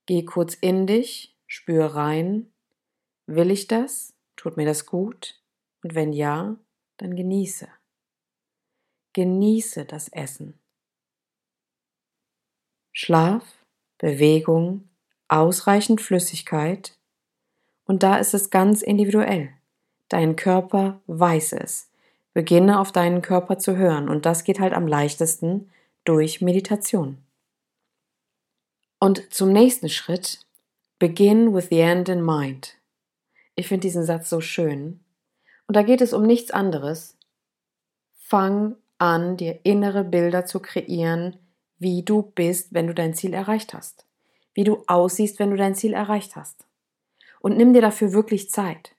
Geh 0.06 0.24
kurz 0.24 0.54
in 0.54 0.86
dich, 0.86 1.38
spür 1.46 1.86
rein. 1.86 2.52
Will 3.26 3.50
ich 3.50 3.68
das? 3.68 4.14
Tut 4.36 4.56
mir 4.56 4.66
das 4.66 4.86
gut? 4.86 5.42
Und 5.82 5.94
wenn 5.94 6.12
ja, 6.12 6.58
dann 6.98 7.16
genieße. 7.16 7.68
Genieße 9.14 9.84
das 9.84 10.08
Essen. 10.08 10.58
Schlaf, 12.92 13.64
Bewegung, 13.98 14.88
ausreichend 15.28 16.00
Flüssigkeit. 16.00 16.98
Und 17.86 18.02
da 18.02 18.16
ist 18.16 18.34
es 18.34 18.50
ganz 18.50 18.82
individuell. 18.82 19.50
Dein 20.08 20.36
Körper 20.36 21.00
weiß 21.06 21.52
es. 21.52 21.90
Beginne 22.32 22.80
auf 22.80 22.92
deinen 22.92 23.22
Körper 23.22 23.58
zu 23.58 23.76
hören. 23.76 24.08
Und 24.08 24.26
das 24.26 24.44
geht 24.44 24.60
halt 24.60 24.72
am 24.72 24.86
leichtesten 24.86 25.70
durch 26.04 26.40
Meditation. 26.40 27.18
Und 28.98 29.32
zum 29.32 29.52
nächsten 29.52 29.88
Schritt, 29.88 30.40
begin 30.98 31.54
with 31.54 31.68
the 31.68 31.80
end 31.80 32.08
in 32.08 32.24
mind. 32.24 32.76
Ich 33.54 33.68
finde 33.68 33.82
diesen 33.82 34.04
Satz 34.04 34.30
so 34.30 34.40
schön. 34.40 35.00
Und 35.66 35.76
da 35.76 35.82
geht 35.82 36.00
es 36.00 36.12
um 36.12 36.24
nichts 36.26 36.50
anderes. 36.50 37.16
Fang 38.16 38.76
an, 38.98 39.36
dir 39.36 39.60
innere 39.64 40.04
Bilder 40.04 40.46
zu 40.46 40.60
kreieren, 40.60 41.36
wie 41.78 42.02
du 42.02 42.22
bist, 42.22 42.72
wenn 42.72 42.86
du 42.86 42.94
dein 42.94 43.14
Ziel 43.14 43.34
erreicht 43.34 43.74
hast. 43.74 44.06
Wie 44.54 44.64
du 44.64 44.82
aussiehst, 44.86 45.38
wenn 45.38 45.50
du 45.50 45.56
dein 45.56 45.74
Ziel 45.74 45.92
erreicht 45.92 46.36
hast. 46.36 46.64
Und 47.44 47.58
nimm 47.58 47.74
dir 47.74 47.82
dafür 47.82 48.14
wirklich 48.14 48.48
Zeit. 48.48 48.96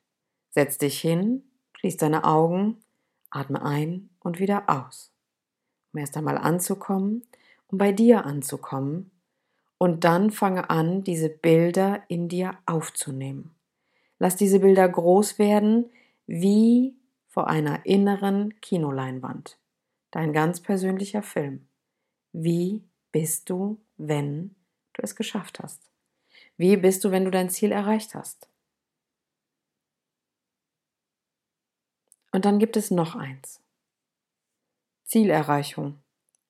Setz 0.52 0.78
dich 0.78 1.02
hin, 1.02 1.50
schließ 1.80 1.98
deine 1.98 2.26
Augen, 2.26 2.78
atme 3.32 3.64
ein 3.64 4.12
und 4.20 4.38
wieder 4.38 4.70
aus. 4.70 5.12
Um 5.92 6.02
erst 6.02 6.16
einmal 6.16 6.38
anzukommen, 6.38 7.24
um 7.66 7.80
bei 7.80 7.92
dir 7.92 8.24
anzukommen. 8.24 9.10
Und 9.80 10.04
dann 10.04 10.30
fange 10.30 10.70
an, 10.70 11.04
diese 11.04 11.28
Bilder 11.28 12.04
in 12.08 12.30
dir 12.30 12.56
aufzunehmen. 12.68 13.56
Lass 14.20 14.36
diese 14.36 14.60
Bilder 14.60 14.88
groß 14.90 15.40
werden 15.40 15.90
wie 16.28 16.96
vor 17.28 17.48
einer 17.48 17.84
inneren 17.88 18.62
Kinoleinwand. 18.62 19.58
Dein 20.12 20.34
ganz 20.34 20.62
persönlicher 20.62 21.24
Film. 21.24 21.68
Wie 22.32 22.84
bist 23.12 23.50
du, 23.50 23.82
wenn 23.98 24.54
du 24.94 25.02
es 25.02 25.16
geschafft 25.16 25.62
hast? 25.62 25.95
Wie 26.58 26.78
bist 26.78 27.04
du, 27.04 27.12
wenn 27.12 27.26
du 27.26 27.32
dein 27.32 27.50
Ziel 27.50 27.72
erreicht 27.72 28.16
hast? 28.16 28.48
Und 32.32 32.46
dann 32.46 32.60
gibt 32.60 32.76
es 32.78 32.92
noch 32.92 33.16
eins. 33.16 33.62
Zielerreichung. 35.06 36.00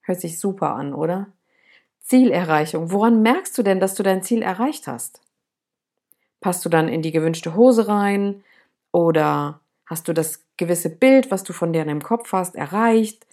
Hört 0.01 0.21
sich 0.21 0.39
super 0.39 0.75
an, 0.75 0.93
oder? 0.93 1.27
Zielerreichung. 1.99 2.91
Woran 2.91 3.21
merkst 3.21 3.57
du 3.57 3.63
denn, 3.63 3.79
dass 3.79 3.95
du 3.95 4.03
dein 4.03 4.23
Ziel 4.23 4.41
erreicht 4.41 4.87
hast? 4.87 5.21
Passt 6.39 6.63
du 6.65 6.69
dann 6.69 6.87
in 6.87 7.01
die 7.01 7.11
gewünschte 7.11 7.55
Hose 7.55 7.87
rein? 7.87 8.43
Oder 8.91 9.59
hast 9.85 10.07
du 10.07 10.13
das 10.13 10.43
gewisse 10.57 10.89
Bild, 10.89 11.31
was 11.31 11.43
du 11.43 11.53
von 11.53 11.73
dir 11.73 11.81
in 11.81 11.87
deinem 11.87 12.03
Kopf 12.03 12.31
hast, 12.31 12.55
erreicht? 12.55 13.25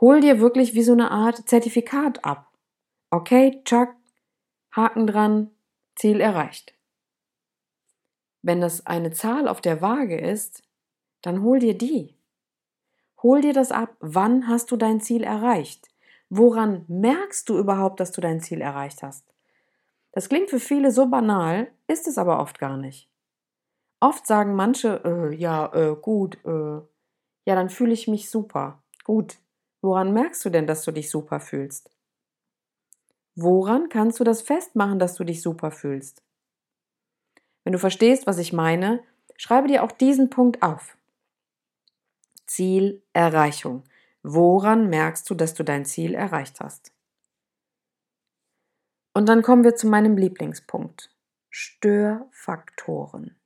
Hol 0.00 0.20
dir 0.20 0.40
wirklich 0.40 0.74
wie 0.74 0.82
so 0.82 0.92
eine 0.92 1.10
Art 1.10 1.48
Zertifikat 1.48 2.24
ab. 2.24 2.50
Okay, 3.10 3.62
Chuck, 3.64 3.90
Haken 4.72 5.06
dran, 5.06 5.50
Ziel 5.96 6.20
erreicht. 6.20 6.74
Wenn 8.42 8.60
das 8.60 8.86
eine 8.86 9.10
Zahl 9.10 9.48
auf 9.48 9.60
der 9.60 9.82
Waage 9.82 10.18
ist, 10.18 10.62
dann 11.22 11.42
hol 11.42 11.58
dir 11.58 11.76
die. 11.76 12.16
Hol 13.22 13.40
dir 13.40 13.52
das 13.52 13.72
ab. 13.72 13.96
Wann 14.00 14.46
hast 14.46 14.70
du 14.70 14.76
dein 14.76 15.00
Ziel 15.00 15.24
erreicht? 15.24 15.88
Woran 16.28 16.84
merkst 16.86 17.48
du 17.48 17.58
überhaupt, 17.58 17.98
dass 17.98 18.12
du 18.12 18.20
dein 18.20 18.40
Ziel 18.40 18.60
erreicht 18.60 19.02
hast? 19.02 19.24
Das 20.12 20.28
klingt 20.28 20.50
für 20.50 20.60
viele 20.60 20.90
so 20.92 21.06
banal, 21.08 21.72
ist 21.88 22.06
es 22.06 22.18
aber 22.18 22.40
oft 22.40 22.58
gar 22.58 22.76
nicht. 22.76 23.10
Oft 24.00 24.26
sagen 24.26 24.54
manche, 24.54 25.02
äh, 25.04 25.34
ja, 25.34 25.72
äh, 25.74 25.96
gut, 25.96 26.38
äh, 26.44 26.80
ja, 27.46 27.54
dann 27.54 27.70
fühle 27.70 27.92
ich 27.92 28.08
mich 28.08 28.30
super. 28.30 28.82
Gut. 29.04 29.38
Woran 29.82 30.12
merkst 30.12 30.44
du 30.44 30.50
denn, 30.50 30.66
dass 30.66 30.84
du 30.84 30.92
dich 30.92 31.10
super 31.10 31.40
fühlst? 31.40 31.90
Woran 33.38 33.90
kannst 33.90 34.18
du 34.18 34.24
das 34.24 34.40
festmachen, 34.40 34.98
dass 34.98 35.14
du 35.14 35.22
dich 35.22 35.42
super 35.42 35.70
fühlst? 35.70 36.22
Wenn 37.64 37.74
du 37.74 37.78
verstehst, 37.78 38.26
was 38.26 38.38
ich 38.38 38.54
meine, 38.54 39.04
schreibe 39.36 39.68
dir 39.68 39.84
auch 39.84 39.92
diesen 39.92 40.30
Punkt 40.30 40.62
auf. 40.62 40.96
Zielerreichung. 42.46 43.84
Woran 44.22 44.88
merkst 44.88 45.28
du, 45.28 45.34
dass 45.34 45.52
du 45.52 45.64
dein 45.64 45.84
Ziel 45.84 46.14
erreicht 46.14 46.60
hast? 46.60 46.94
Und 49.12 49.28
dann 49.28 49.42
kommen 49.42 49.64
wir 49.64 49.74
zu 49.74 49.86
meinem 49.86 50.16
Lieblingspunkt. 50.16 51.14
Störfaktoren. 51.50 53.36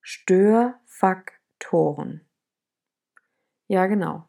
Störfaktoren. 0.00 2.20
Ja, 3.66 3.86
genau. 3.86 4.28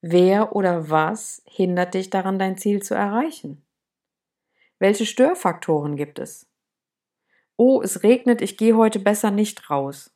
Wer 0.00 0.54
oder 0.54 0.90
was 0.90 1.42
hindert 1.44 1.94
dich 1.94 2.08
daran, 2.08 2.38
dein 2.38 2.56
Ziel 2.56 2.82
zu 2.82 2.94
erreichen? 2.94 3.64
Welche 4.78 5.04
Störfaktoren 5.04 5.96
gibt 5.96 6.20
es? 6.20 6.48
Oh, 7.56 7.82
es 7.82 8.04
regnet, 8.04 8.40
ich 8.40 8.56
gehe 8.56 8.76
heute 8.76 9.00
besser 9.00 9.32
nicht 9.32 9.70
raus. 9.70 10.14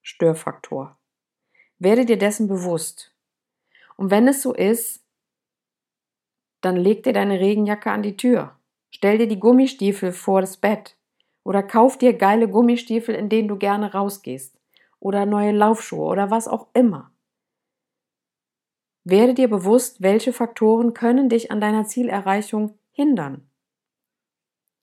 Störfaktor. 0.00 0.98
Werde 1.78 2.06
dir 2.06 2.16
dessen 2.16 2.48
bewusst. 2.48 3.14
Und 3.96 4.10
wenn 4.10 4.26
es 4.26 4.40
so 4.40 4.54
ist, 4.54 5.04
dann 6.62 6.76
leg 6.76 7.02
dir 7.02 7.12
deine 7.12 7.40
Regenjacke 7.40 7.90
an 7.90 8.02
die 8.02 8.16
Tür. 8.16 8.56
Stell 8.88 9.18
dir 9.18 9.28
die 9.28 9.38
Gummistiefel 9.38 10.12
vor 10.12 10.40
das 10.40 10.56
Bett. 10.56 10.96
Oder 11.44 11.62
kauf 11.62 11.98
dir 11.98 12.14
geile 12.14 12.48
Gummistiefel, 12.48 13.14
in 13.14 13.28
denen 13.28 13.48
du 13.48 13.56
gerne 13.56 13.92
rausgehst. 13.92 14.58
Oder 14.98 15.26
neue 15.26 15.52
Laufschuhe 15.52 16.06
oder 16.06 16.30
was 16.30 16.48
auch 16.48 16.68
immer. 16.72 17.12
Werde 19.10 19.32
dir 19.32 19.48
bewusst, 19.48 20.02
welche 20.02 20.34
Faktoren 20.34 20.92
können 20.92 21.30
dich 21.30 21.50
an 21.50 21.62
deiner 21.62 21.86
Zielerreichung 21.86 22.78
hindern. 22.90 23.50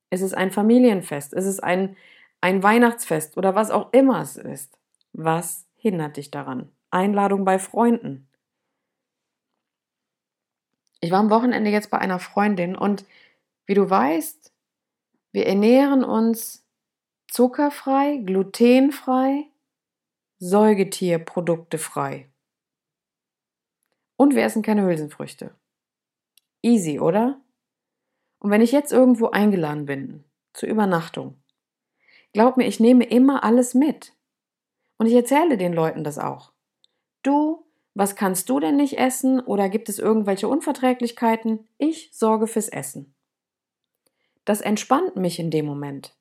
Ist 0.09 0.23
es 0.23 0.33
ein 0.33 0.49
Familienfest? 0.49 1.31
Ist 1.31 1.45
es 1.45 1.59
ein, 1.59 1.95
ein 2.41 2.63
Weihnachtsfest 2.63 3.37
oder 3.37 3.53
was 3.53 3.69
auch 3.69 3.93
immer 3.93 4.19
es 4.21 4.35
ist? 4.35 4.79
Was 5.13 5.67
hindert 5.75 6.17
dich 6.17 6.31
daran? 6.31 6.71
Einladung 6.89 7.45
bei 7.45 7.59
Freunden. 7.59 8.27
Ich 11.01 11.11
war 11.11 11.19
am 11.19 11.29
Wochenende 11.29 11.69
jetzt 11.69 11.91
bei 11.91 11.99
einer 11.99 12.17
Freundin 12.17 12.75
und 12.75 13.05
wie 13.67 13.75
du 13.75 13.87
weißt, 13.87 14.51
wir 15.33 15.45
ernähren 15.45 16.03
uns 16.03 16.65
zuckerfrei, 17.27 18.17
glutenfrei, 18.25 19.51
Säugetierprodukte 20.39 21.77
frei. 21.77 22.31
Und 24.17 24.35
wir 24.35 24.43
essen 24.43 24.61
keine 24.61 24.85
Hülsenfrüchte. 24.85 25.53
Easy, 26.61 26.99
oder? 26.99 27.41
Und 28.39 28.51
wenn 28.51 28.61
ich 28.61 28.71
jetzt 28.71 28.91
irgendwo 28.91 29.27
eingeladen 29.27 29.85
bin, 29.85 30.23
zur 30.53 30.69
Übernachtung, 30.69 31.35
glaub 32.33 32.57
mir, 32.57 32.67
ich 32.67 32.79
nehme 32.79 33.05
immer 33.05 33.43
alles 33.43 33.73
mit. 33.73 34.13
Und 34.97 35.07
ich 35.07 35.13
erzähle 35.13 35.57
den 35.57 35.73
Leuten 35.73 36.03
das 36.03 36.19
auch. 36.19 36.53
Du, 37.23 37.65
was 37.93 38.15
kannst 38.15 38.49
du 38.49 38.59
denn 38.59 38.75
nicht 38.75 38.97
essen 38.97 39.39
oder 39.39 39.69
gibt 39.69 39.89
es 39.89 39.99
irgendwelche 39.99 40.47
Unverträglichkeiten? 40.47 41.67
Ich 41.77 42.09
sorge 42.13 42.45
fürs 42.45 42.69
Essen. 42.69 43.15
Das 44.43 44.61
entspannt 44.61 45.15
mich 45.15 45.39
in 45.39 45.49
dem 45.49 45.65
Moment. 45.65 46.15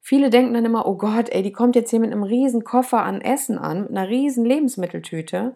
Viele 0.00 0.30
denken 0.30 0.54
dann 0.54 0.64
immer, 0.64 0.86
oh 0.86 0.96
Gott, 0.96 1.28
ey, 1.30 1.42
die 1.42 1.52
kommt 1.52 1.76
jetzt 1.76 1.90
hier 1.90 2.00
mit 2.00 2.10
einem 2.10 2.24
riesen 2.24 2.64
Koffer 2.64 3.04
an 3.04 3.20
Essen 3.20 3.56
an, 3.56 3.82
mit 3.82 3.90
einer 3.90 4.08
riesen 4.08 4.44
Lebensmitteltüte. 4.44 5.54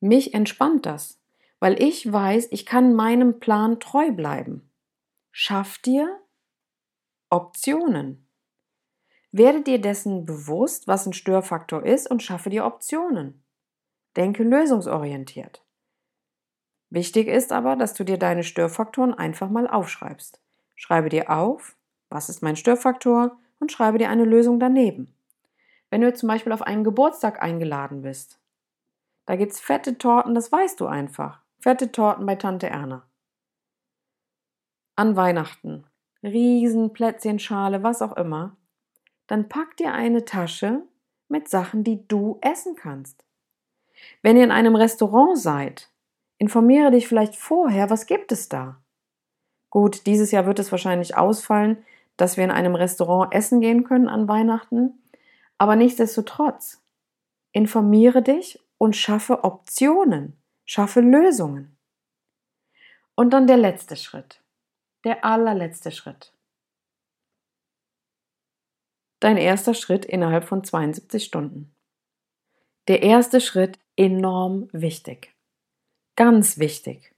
Mich 0.00 0.34
entspannt 0.34 0.86
das, 0.86 1.20
weil 1.60 1.82
ich 1.82 2.10
weiß, 2.10 2.48
ich 2.50 2.66
kann 2.66 2.94
meinem 2.94 3.40
Plan 3.40 3.80
treu 3.80 4.12
bleiben. 4.12 4.70
Schaff 5.32 5.78
dir 5.78 6.20
Optionen. 7.30 8.26
Werde 9.32 9.62
dir 9.62 9.80
dessen 9.80 10.24
bewusst, 10.24 10.88
was 10.88 11.06
ein 11.06 11.12
Störfaktor 11.12 11.84
ist 11.84 12.10
und 12.10 12.22
schaffe 12.22 12.48
dir 12.48 12.64
Optionen. 12.64 13.42
Denke 14.16 14.42
lösungsorientiert. 14.42 15.62
Wichtig 16.90 17.28
ist 17.28 17.52
aber, 17.52 17.76
dass 17.76 17.92
du 17.92 18.04
dir 18.04 18.18
deine 18.18 18.42
Störfaktoren 18.42 19.12
einfach 19.12 19.50
mal 19.50 19.68
aufschreibst. 19.68 20.40
Schreibe 20.74 21.10
dir 21.10 21.30
auf, 21.30 21.76
was 22.08 22.28
ist 22.30 22.42
mein 22.42 22.56
Störfaktor 22.56 23.38
und 23.60 23.70
schreibe 23.70 23.98
dir 23.98 24.08
eine 24.08 24.24
Lösung 24.24 24.58
daneben. 24.58 25.14
Wenn 25.90 26.00
du 26.00 26.12
zum 26.14 26.28
Beispiel 26.28 26.52
auf 26.52 26.62
einen 26.62 26.84
Geburtstag 26.84 27.42
eingeladen 27.42 28.02
bist, 28.02 28.40
da 29.28 29.36
gibt's 29.36 29.60
fette 29.60 29.98
Torten, 29.98 30.34
das 30.34 30.50
weißt 30.50 30.80
du 30.80 30.86
einfach. 30.86 31.42
Fette 31.60 31.92
Torten 31.92 32.24
bei 32.24 32.36
Tante 32.36 32.68
Erna. 32.68 33.06
An 34.96 35.16
Weihnachten, 35.16 35.84
Riesenplätzchen, 36.22 37.38
Schale, 37.38 37.82
was 37.82 38.00
auch 38.00 38.16
immer. 38.16 38.56
Dann 39.26 39.50
pack 39.50 39.76
dir 39.76 39.92
eine 39.92 40.24
Tasche 40.24 40.80
mit 41.28 41.46
Sachen, 41.50 41.84
die 41.84 42.08
du 42.08 42.38
essen 42.40 42.74
kannst. 42.74 43.26
Wenn 44.22 44.38
ihr 44.38 44.44
in 44.44 44.50
einem 44.50 44.74
Restaurant 44.74 45.38
seid, 45.38 45.90
informiere 46.38 46.90
dich 46.90 47.06
vielleicht 47.06 47.36
vorher, 47.36 47.90
was 47.90 48.06
gibt 48.06 48.32
es 48.32 48.48
da? 48.48 48.80
Gut, 49.68 50.06
dieses 50.06 50.30
Jahr 50.30 50.46
wird 50.46 50.58
es 50.58 50.72
wahrscheinlich 50.72 51.18
ausfallen, 51.18 51.84
dass 52.16 52.38
wir 52.38 52.44
in 52.44 52.50
einem 52.50 52.74
Restaurant 52.74 53.34
essen 53.34 53.60
gehen 53.60 53.84
können 53.84 54.08
an 54.08 54.26
Weihnachten, 54.26 55.02
aber 55.58 55.76
nichtsdestotrotz, 55.76 56.82
informiere 57.52 58.22
dich 58.22 58.58
und 58.78 58.96
schaffe 58.96 59.44
Optionen, 59.44 60.40
schaffe 60.64 61.00
Lösungen. 61.00 61.76
Und 63.14 63.30
dann 63.30 63.46
der 63.46 63.56
letzte 63.56 63.96
Schritt, 63.96 64.42
der 65.04 65.24
allerletzte 65.24 65.90
Schritt. 65.90 66.32
Dein 69.20 69.36
erster 69.36 69.74
Schritt 69.74 70.04
innerhalb 70.04 70.44
von 70.44 70.62
72 70.62 71.24
Stunden. 71.24 71.74
Der 72.86 73.02
erste 73.02 73.40
Schritt 73.40 73.80
enorm 73.96 74.68
wichtig. 74.72 75.34
Ganz 76.14 76.58
wichtig. 76.58 77.12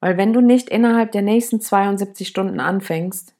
Weil 0.00 0.16
wenn 0.16 0.32
du 0.32 0.40
nicht 0.40 0.70
innerhalb 0.70 1.12
der 1.12 1.22
nächsten 1.22 1.60
72 1.60 2.26
Stunden 2.26 2.58
anfängst, 2.58 3.36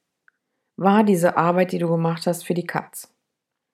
war 0.77 1.03
diese 1.03 1.37
Arbeit, 1.37 1.73
die 1.73 1.79
du 1.79 1.88
gemacht 1.88 2.27
hast, 2.27 2.45
für 2.45 2.55
die 2.55 2.67
Katz. 2.67 3.12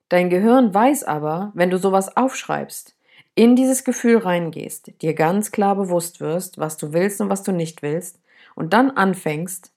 Dein 0.09 0.29
Gehirn 0.29 0.73
weiß 0.73 1.03
aber, 1.03 1.51
wenn 1.53 1.69
du 1.69 1.77
sowas 1.77 2.17
aufschreibst, 2.17 2.95
in 3.35 3.55
dieses 3.55 3.83
Gefühl 3.83 4.17
reingehst, 4.17 5.01
dir 5.01 5.13
ganz 5.13 5.51
klar 5.51 5.75
bewusst 5.75 6.19
wirst, 6.19 6.57
was 6.57 6.77
du 6.77 6.93
willst 6.93 7.21
und 7.21 7.29
was 7.29 7.43
du 7.43 7.51
nicht 7.51 7.81
willst, 7.81 8.19
und 8.55 8.73
dann 8.73 8.91
anfängst, 8.91 9.71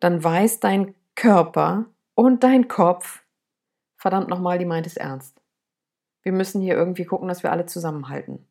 dann 0.00 0.24
weiß 0.24 0.60
dein 0.60 0.94
Körper 1.14 1.86
und 2.14 2.42
dein 2.42 2.66
Kopf, 2.66 3.22
verdammt 3.96 4.28
nochmal, 4.28 4.58
die 4.58 4.64
meint 4.64 4.86
es 4.86 4.96
ernst. 4.96 5.40
Wir 6.22 6.32
müssen 6.32 6.60
hier 6.60 6.74
irgendwie 6.74 7.04
gucken, 7.04 7.28
dass 7.28 7.42
wir 7.42 7.52
alle 7.52 7.66
zusammenhalten. 7.66 8.44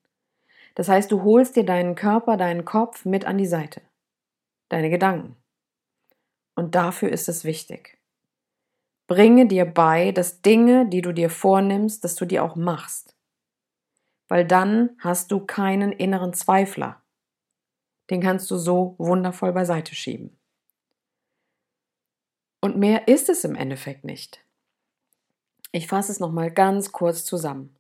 Das 0.76 0.88
heißt, 0.88 1.12
du 1.12 1.24
holst 1.24 1.56
dir 1.56 1.66
deinen 1.66 1.96
Körper, 1.96 2.38
deinen 2.38 2.64
Kopf 2.64 3.06
mit 3.06 3.26
an 3.26 3.38
die 3.38 3.46
Seite. 3.46 3.82
Deine 4.70 4.90
Gedanken. 4.90 5.36
Und 6.56 6.76
dafür 6.76 7.10
ist 7.10 7.28
es 7.28 7.44
wichtig. 7.44 7.98
Bringe 9.08 9.48
dir 9.48 9.66
bei, 9.66 10.12
dass 10.12 10.42
Dinge, 10.42 10.88
die 10.88 11.02
du 11.02 11.12
dir 11.14 11.30
vornimmst, 11.30 12.04
dass 12.04 12.16
du 12.16 12.26
die 12.26 12.40
auch 12.40 12.56
machst. 12.56 13.16
Weil 14.28 14.46
dann 14.46 14.98
hast 15.00 15.32
du 15.32 15.46
keinen 15.46 15.92
inneren 15.92 16.34
Zweifler. 16.34 17.02
Den 18.10 18.22
kannst 18.22 18.50
du 18.50 18.58
so 18.58 18.96
wundervoll 18.98 19.54
beiseite 19.54 19.94
schieben. 19.94 20.38
Und 22.62 22.78
mehr 22.78 23.08
ist 23.08 23.30
es 23.30 23.44
im 23.44 23.56
Endeffekt 23.56 24.06
nicht. 24.06 24.44
Ich 25.72 25.88
fasse 25.88 26.12
es 26.12 26.20
nochmal 26.20 26.52
ganz 26.52 26.92
kurz 26.92 27.26
zusammen. 27.26 27.76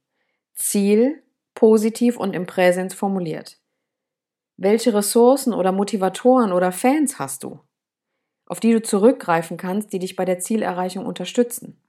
Ziel 0.54 1.24
positiv 1.56 2.18
und 2.18 2.36
im 2.36 2.46
Präsens 2.46 2.94
formuliert. 2.94 3.58
Welche 4.58 4.94
Ressourcen 4.94 5.54
oder 5.54 5.72
Motivatoren 5.72 6.52
oder 6.52 6.72
Fans 6.72 7.18
hast 7.18 7.44
du, 7.44 7.60
auf 8.45 8.60
die 8.60 8.71
du 8.71 8.81
zurückgreifen 8.81 9.58
kannst, 9.58 9.93
die 9.93 9.99
dich 9.99 10.15
bei 10.15 10.25
der 10.25 10.39
Zielerreichung 10.39 11.05
unterstützen? 11.05 11.81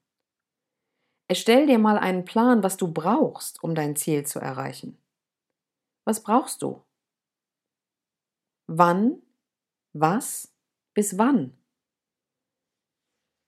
Erstell 1.29 1.67
dir 1.67 1.79
mal 1.79 1.99
einen 1.99 2.25
Plan, 2.25 2.63
was 2.63 2.77
du 2.77 2.93
brauchst, 2.93 3.63
um 3.63 3.75
dein 3.75 3.97
Ziel 3.97 4.25
zu 4.25 4.39
erreichen. 4.39 4.97
Was 6.05 6.23
brauchst 6.23 6.63
du? 6.63 6.83
Wann? 8.69 9.23
Was? 9.93 10.53
Bis 10.95 11.19
wann? 11.19 11.57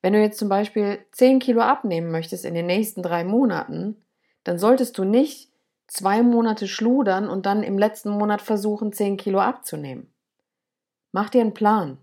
Wenn 0.03 0.13
du 0.13 0.21
jetzt 0.21 0.39
zum 0.39 0.49
Beispiel 0.49 1.05
10 1.13 1.39
Kilo 1.39 1.61
abnehmen 1.61 2.11
möchtest 2.11 2.45
in 2.45 2.55
den 2.55 2.67
nächsten 2.67 3.03
drei 3.03 3.25
Monaten, 3.25 3.97
dann 4.45 4.59
solltest 4.59 4.97
du 4.99 5.05
nicht 5.05 5.53
zwei 5.89 6.23
Monate 6.23 6.69
schludern 6.69 7.29
und 7.29 7.47
dann 7.47 7.63
im 7.63 7.79
letzten 7.79 8.11
Monat 8.11 8.43
versuchen, 8.43 8.93
zehn 8.93 9.17
Kilo 9.17 9.41
abzunehmen. 9.41 10.13
Mach 11.13 11.31
dir 11.31 11.41
einen 11.41 11.55
Plan. 11.55 11.99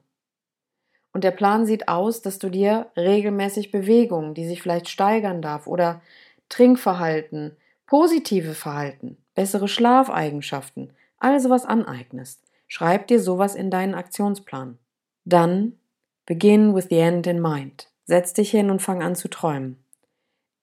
Und 1.16 1.24
der 1.24 1.32
Plan 1.32 1.66
sieht 1.66 1.88
aus, 1.88 2.22
dass 2.22 2.40
du 2.40 2.50
dir 2.50 2.88
regelmäßig 2.98 3.72
Bewegungen, 3.72 4.34
die 4.34 4.46
sich 4.46 4.62
vielleicht 4.62 4.90
steigern 4.90 5.42
darf, 5.42 5.66
oder 5.66 6.02
Trinkverhalten, 6.50 7.56
positive 7.86 8.54
Verhalten, 8.54 9.16
bessere 9.34 9.70
Schlafeigenschaften, 9.70 10.92
all 11.18 11.40
sowas 11.40 11.64
aneignest. 11.64 12.42
Schreib 12.68 13.08
dir 13.08 13.22
sowas 13.22 13.56
in 13.56 13.72
deinen 13.72 13.96
Aktionsplan. 13.96 14.78
Dann 15.24 15.80
begin 16.26 16.76
with 16.76 16.88
the 16.90 16.98
end 16.98 17.28
in 17.28 17.42
mind. 17.42 17.88
Setz 18.04 18.34
dich 18.34 18.52
hin 18.52 18.70
und 18.70 18.82
fang 18.82 19.02
an 19.02 19.16
zu 19.16 19.30
träumen. 19.30 19.82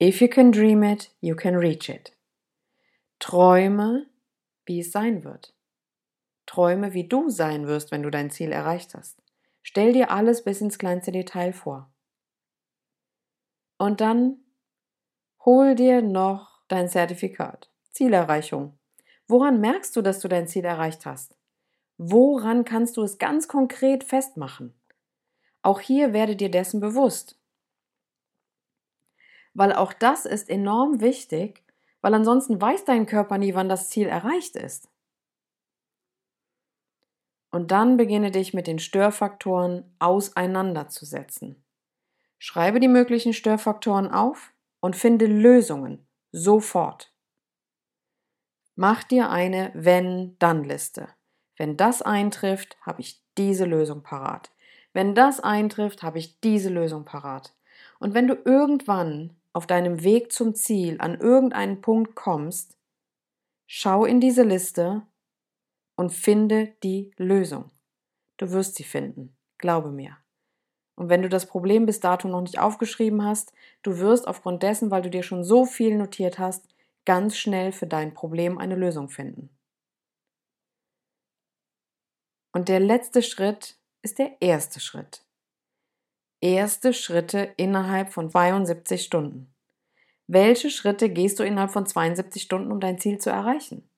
If 0.02 0.20
you 0.20 0.28
can 0.28 0.52
dream 0.52 0.82
it, 0.82 1.12
you 1.22 1.34
can 1.34 1.56
reach 1.56 1.88
it. 1.88 2.12
Träume, 3.20 4.04
wie 4.66 4.80
es 4.80 4.92
sein 4.92 5.24
wird. 5.24 5.54
Träume, 6.44 6.92
wie 6.92 7.08
du 7.08 7.30
sein 7.30 7.66
wirst, 7.66 7.90
wenn 7.90 8.02
du 8.02 8.10
dein 8.10 8.30
Ziel 8.30 8.52
erreicht 8.52 8.92
hast. 8.94 9.21
Stell 9.62 9.92
dir 9.92 10.10
alles 10.10 10.44
bis 10.44 10.60
ins 10.60 10.78
kleinste 10.78 11.12
Detail 11.12 11.52
vor. 11.52 11.92
Und 13.78 14.00
dann 14.00 14.38
hol 15.44 15.74
dir 15.74 16.02
noch 16.02 16.60
dein 16.68 16.88
Zertifikat. 16.88 17.70
Zielerreichung. 17.90 18.78
Woran 19.26 19.60
merkst 19.60 19.94
du, 19.96 20.02
dass 20.02 20.20
du 20.20 20.28
dein 20.28 20.46
Ziel 20.46 20.64
erreicht 20.64 21.06
hast? 21.06 21.36
Woran 21.98 22.64
kannst 22.64 22.96
du 22.96 23.02
es 23.02 23.18
ganz 23.18 23.48
konkret 23.48 24.04
festmachen? 24.04 24.74
Auch 25.62 25.80
hier 25.80 26.12
werde 26.12 26.36
dir 26.36 26.50
dessen 26.50 26.80
bewusst. 26.80 27.38
Weil 29.54 29.72
auch 29.72 29.92
das 29.92 30.26
ist 30.26 30.48
enorm 30.48 31.00
wichtig, 31.00 31.62
weil 32.00 32.14
ansonsten 32.14 32.60
weiß 32.60 32.84
dein 32.84 33.06
Körper 33.06 33.38
nie, 33.38 33.54
wann 33.54 33.68
das 33.68 33.88
Ziel 33.88 34.06
erreicht 34.06 34.56
ist. 34.56 34.91
Und 37.52 37.70
dann 37.70 37.96
beginne 37.96 38.32
dich 38.32 38.54
mit 38.54 38.66
den 38.66 38.80
Störfaktoren 38.80 39.84
auseinanderzusetzen. 39.98 41.62
Schreibe 42.38 42.80
die 42.80 42.88
möglichen 42.88 43.34
Störfaktoren 43.34 44.10
auf 44.10 44.52
und 44.80 44.96
finde 44.96 45.26
Lösungen 45.26 46.08
sofort. 46.32 47.12
Mach 48.74 49.04
dir 49.04 49.30
eine 49.30 49.70
Wenn-Dann-Liste. 49.74 51.08
Wenn 51.56 51.76
das 51.76 52.02
eintrifft, 52.02 52.78
habe 52.80 53.02
ich 53.02 53.22
diese 53.36 53.66
Lösung 53.66 54.02
parat. 54.02 54.50
Wenn 54.94 55.14
das 55.14 55.38
eintrifft, 55.38 56.02
habe 56.02 56.18
ich 56.18 56.40
diese 56.40 56.70
Lösung 56.70 57.04
parat. 57.04 57.54
Und 57.98 58.14
wenn 58.14 58.26
du 58.26 58.34
irgendwann 58.44 59.36
auf 59.52 59.66
deinem 59.66 60.02
Weg 60.02 60.32
zum 60.32 60.54
Ziel 60.54 60.96
an 61.00 61.20
irgendeinen 61.20 61.82
Punkt 61.82 62.14
kommst, 62.14 62.78
schau 63.66 64.06
in 64.06 64.20
diese 64.20 64.42
Liste 64.42 65.02
und 65.96 66.10
finde 66.10 66.74
die 66.82 67.12
Lösung. 67.16 67.70
Du 68.36 68.50
wirst 68.50 68.76
sie 68.76 68.84
finden, 68.84 69.36
glaube 69.58 69.90
mir. 69.90 70.16
Und 70.94 71.08
wenn 71.08 71.22
du 71.22 71.28
das 71.28 71.46
Problem 71.46 71.86
bis 71.86 72.00
dato 72.00 72.28
noch 72.28 72.42
nicht 72.42 72.58
aufgeschrieben 72.58 73.24
hast, 73.24 73.52
du 73.82 73.98
wirst 73.98 74.28
aufgrund 74.28 74.62
dessen, 74.62 74.90
weil 74.90 75.02
du 75.02 75.10
dir 75.10 75.22
schon 75.22 75.44
so 75.44 75.64
viel 75.64 75.96
notiert 75.96 76.38
hast, 76.38 76.68
ganz 77.04 77.36
schnell 77.36 77.72
für 77.72 77.86
dein 77.86 78.14
Problem 78.14 78.58
eine 78.58 78.76
Lösung 78.76 79.08
finden. 79.08 79.50
Und 82.52 82.68
der 82.68 82.80
letzte 82.80 83.22
Schritt 83.22 83.78
ist 84.02 84.18
der 84.18 84.40
erste 84.40 84.80
Schritt. 84.80 85.24
Erste 86.40 86.92
Schritte 86.92 87.54
innerhalb 87.56 88.12
von 88.12 88.30
72 88.30 89.02
Stunden. 89.02 89.54
Welche 90.26 90.70
Schritte 90.70 91.08
gehst 91.08 91.38
du 91.38 91.44
innerhalb 91.44 91.70
von 91.70 91.86
72 91.86 92.42
Stunden, 92.42 92.72
um 92.72 92.80
dein 92.80 92.98
Ziel 92.98 93.18
zu 93.18 93.30
erreichen? 93.30 93.88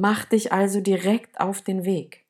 Mach 0.00 0.24
dich 0.24 0.52
also 0.52 0.80
direkt 0.80 1.40
auf 1.40 1.60
den 1.60 1.84
Weg. 1.84 2.24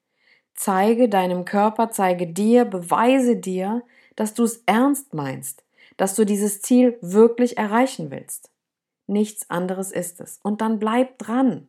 Zeige 0.55 1.11
deinem 1.11 1.45
Körper, 1.45 1.91
zeige 1.91 2.27
dir, 2.27 2.65
beweise 2.65 3.37
dir, 3.37 3.83
dass 4.17 4.33
du 4.33 4.45
es 4.45 4.63
ernst 4.65 5.13
meinst, 5.13 5.65
dass 5.99 6.15
du 6.15 6.25
dieses 6.25 6.63
Ziel 6.63 6.97
wirklich 7.03 7.59
erreichen 7.59 8.11
willst. 8.11 8.51
Nichts 9.07 9.51
anderes 9.51 9.93
ist 9.93 10.19
es. 10.23 10.41
Und 10.43 10.63
dann 10.63 10.79
bleib 10.79 11.19
dran. 11.19 11.69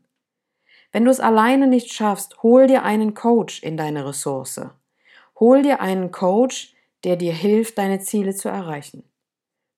Wenn 0.94 1.04
du 1.04 1.12
es 1.12 1.20
alleine 1.20 1.68
nicht 1.68 1.92
schaffst, 1.92 2.44
hol 2.44 2.68
dir 2.68 2.84
einen 2.84 3.14
Coach 3.14 3.62
in 3.62 3.76
deine 3.76 4.08
Ressource. 4.08 4.62
Hol 5.38 5.64
dir 5.64 5.82
einen 5.82 6.12
Coach, 6.12 6.76
der 7.04 7.18
dir 7.18 7.34
hilft, 7.34 7.78
deine 7.78 8.00
Ziele 8.00 8.34
zu 8.34 8.48
erreichen. 8.48 9.04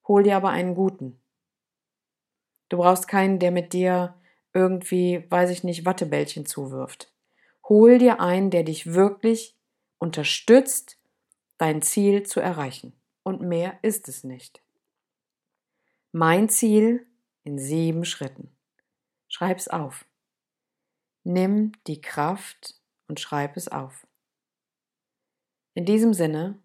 Hol 0.07 0.21
dir 0.21 0.35
aber 0.35 0.49
einen 0.49 0.75
guten. 0.75 1.19
Du 2.69 2.77
brauchst 2.77 3.07
keinen, 3.07 3.39
der 3.39 3.49
mit 3.49 3.73
dir 3.73 4.13
irgendwie, 4.53 5.25
weiß 5.29 5.49
ich 5.49 5.63
nicht, 5.63 5.85
Wattebällchen 5.85 6.45
zuwirft. 6.45 7.13
Hol 7.67 7.97
dir 7.97 8.19
einen, 8.19 8.49
der 8.49 8.63
dich 8.63 8.93
wirklich 8.93 9.55
unterstützt, 9.97 10.97
dein 11.57 11.81
Ziel 11.81 12.23
zu 12.23 12.39
erreichen. 12.39 12.93
Und 13.23 13.41
mehr 13.41 13.77
ist 13.81 14.07
es 14.07 14.23
nicht. 14.23 14.61
Mein 16.11 16.49
Ziel 16.49 17.05
in 17.43 17.59
sieben 17.59 18.03
Schritten. 18.03 18.49
Schreib's 19.27 19.67
auf. 19.67 20.05
Nimm 21.23 21.71
die 21.87 22.01
Kraft 22.01 22.75
und 23.07 23.19
schreib 23.19 23.55
es 23.55 23.67
auf. 23.67 24.07
In 25.73 25.85
diesem 25.85 26.13
Sinne, 26.13 26.59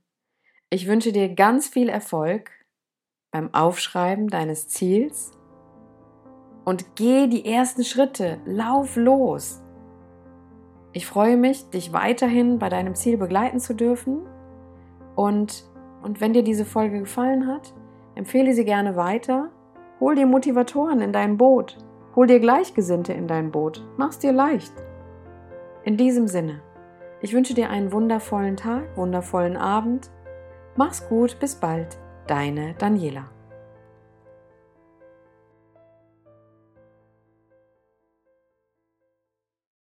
ich 0.70 0.87
wünsche 0.87 1.12
dir 1.12 1.29
ganz 1.29 1.68
viel 1.68 1.88
Erfolg 1.88 2.51
beim 3.31 3.55
Aufschreiben 3.55 4.29
deines 4.29 4.66
Ziels 4.66 5.33
und 6.67 6.97
geh 6.97 7.29
die 7.29 7.47
ersten 7.47 7.85
Schritte, 7.85 8.39
lauf 8.45 8.97
los. 8.97 9.63
Ich 10.93 11.07
freue 11.07 11.37
mich, 11.37 11.71
dich 11.71 11.93
weiterhin 11.93 12.59
bei 12.59 12.69
deinem 12.69 12.97
Ziel 12.97 13.17
begleiten 13.17 13.61
zu 13.61 13.75
dürfen 13.75 14.27
und, 15.15 15.65
und 16.03 16.21
wenn 16.21 16.33
dir 16.33 16.43
diese 16.43 16.65
Folge 16.65 16.99
gefallen 16.99 17.47
hat, 17.47 17.73
empfehle 18.17 18.53
sie 18.53 18.65
gerne 18.65 18.97
weiter, 18.97 19.51
hol 20.01 20.17
dir 20.17 20.27
Motivatoren 20.27 21.01
in 21.01 21.13
dein 21.13 21.37
Boot, 21.37 21.79
hol 22.17 22.27
dir 22.27 22.41
Gleichgesinnte 22.41 23.13
in 23.13 23.29
dein 23.29 23.53
Boot, 23.53 23.87
mach's 23.97 24.19
dir 24.19 24.33
leicht. 24.33 24.73
In 25.85 25.97
diesem 25.97 26.27
Sinne, 26.27 26.63
ich 27.21 27.33
wünsche 27.33 27.55
dir 27.55 27.71
einen 27.71 27.93
wundervollen 27.93 28.57
Tag, 28.57 28.97
wundervollen 28.97 29.57
Abend. 29.57 30.11
Mach's 30.75 31.09
gut, 31.09 31.39
bis 31.39 31.55
bald, 31.55 31.97
deine 32.27 32.75
Daniela. 32.75 33.36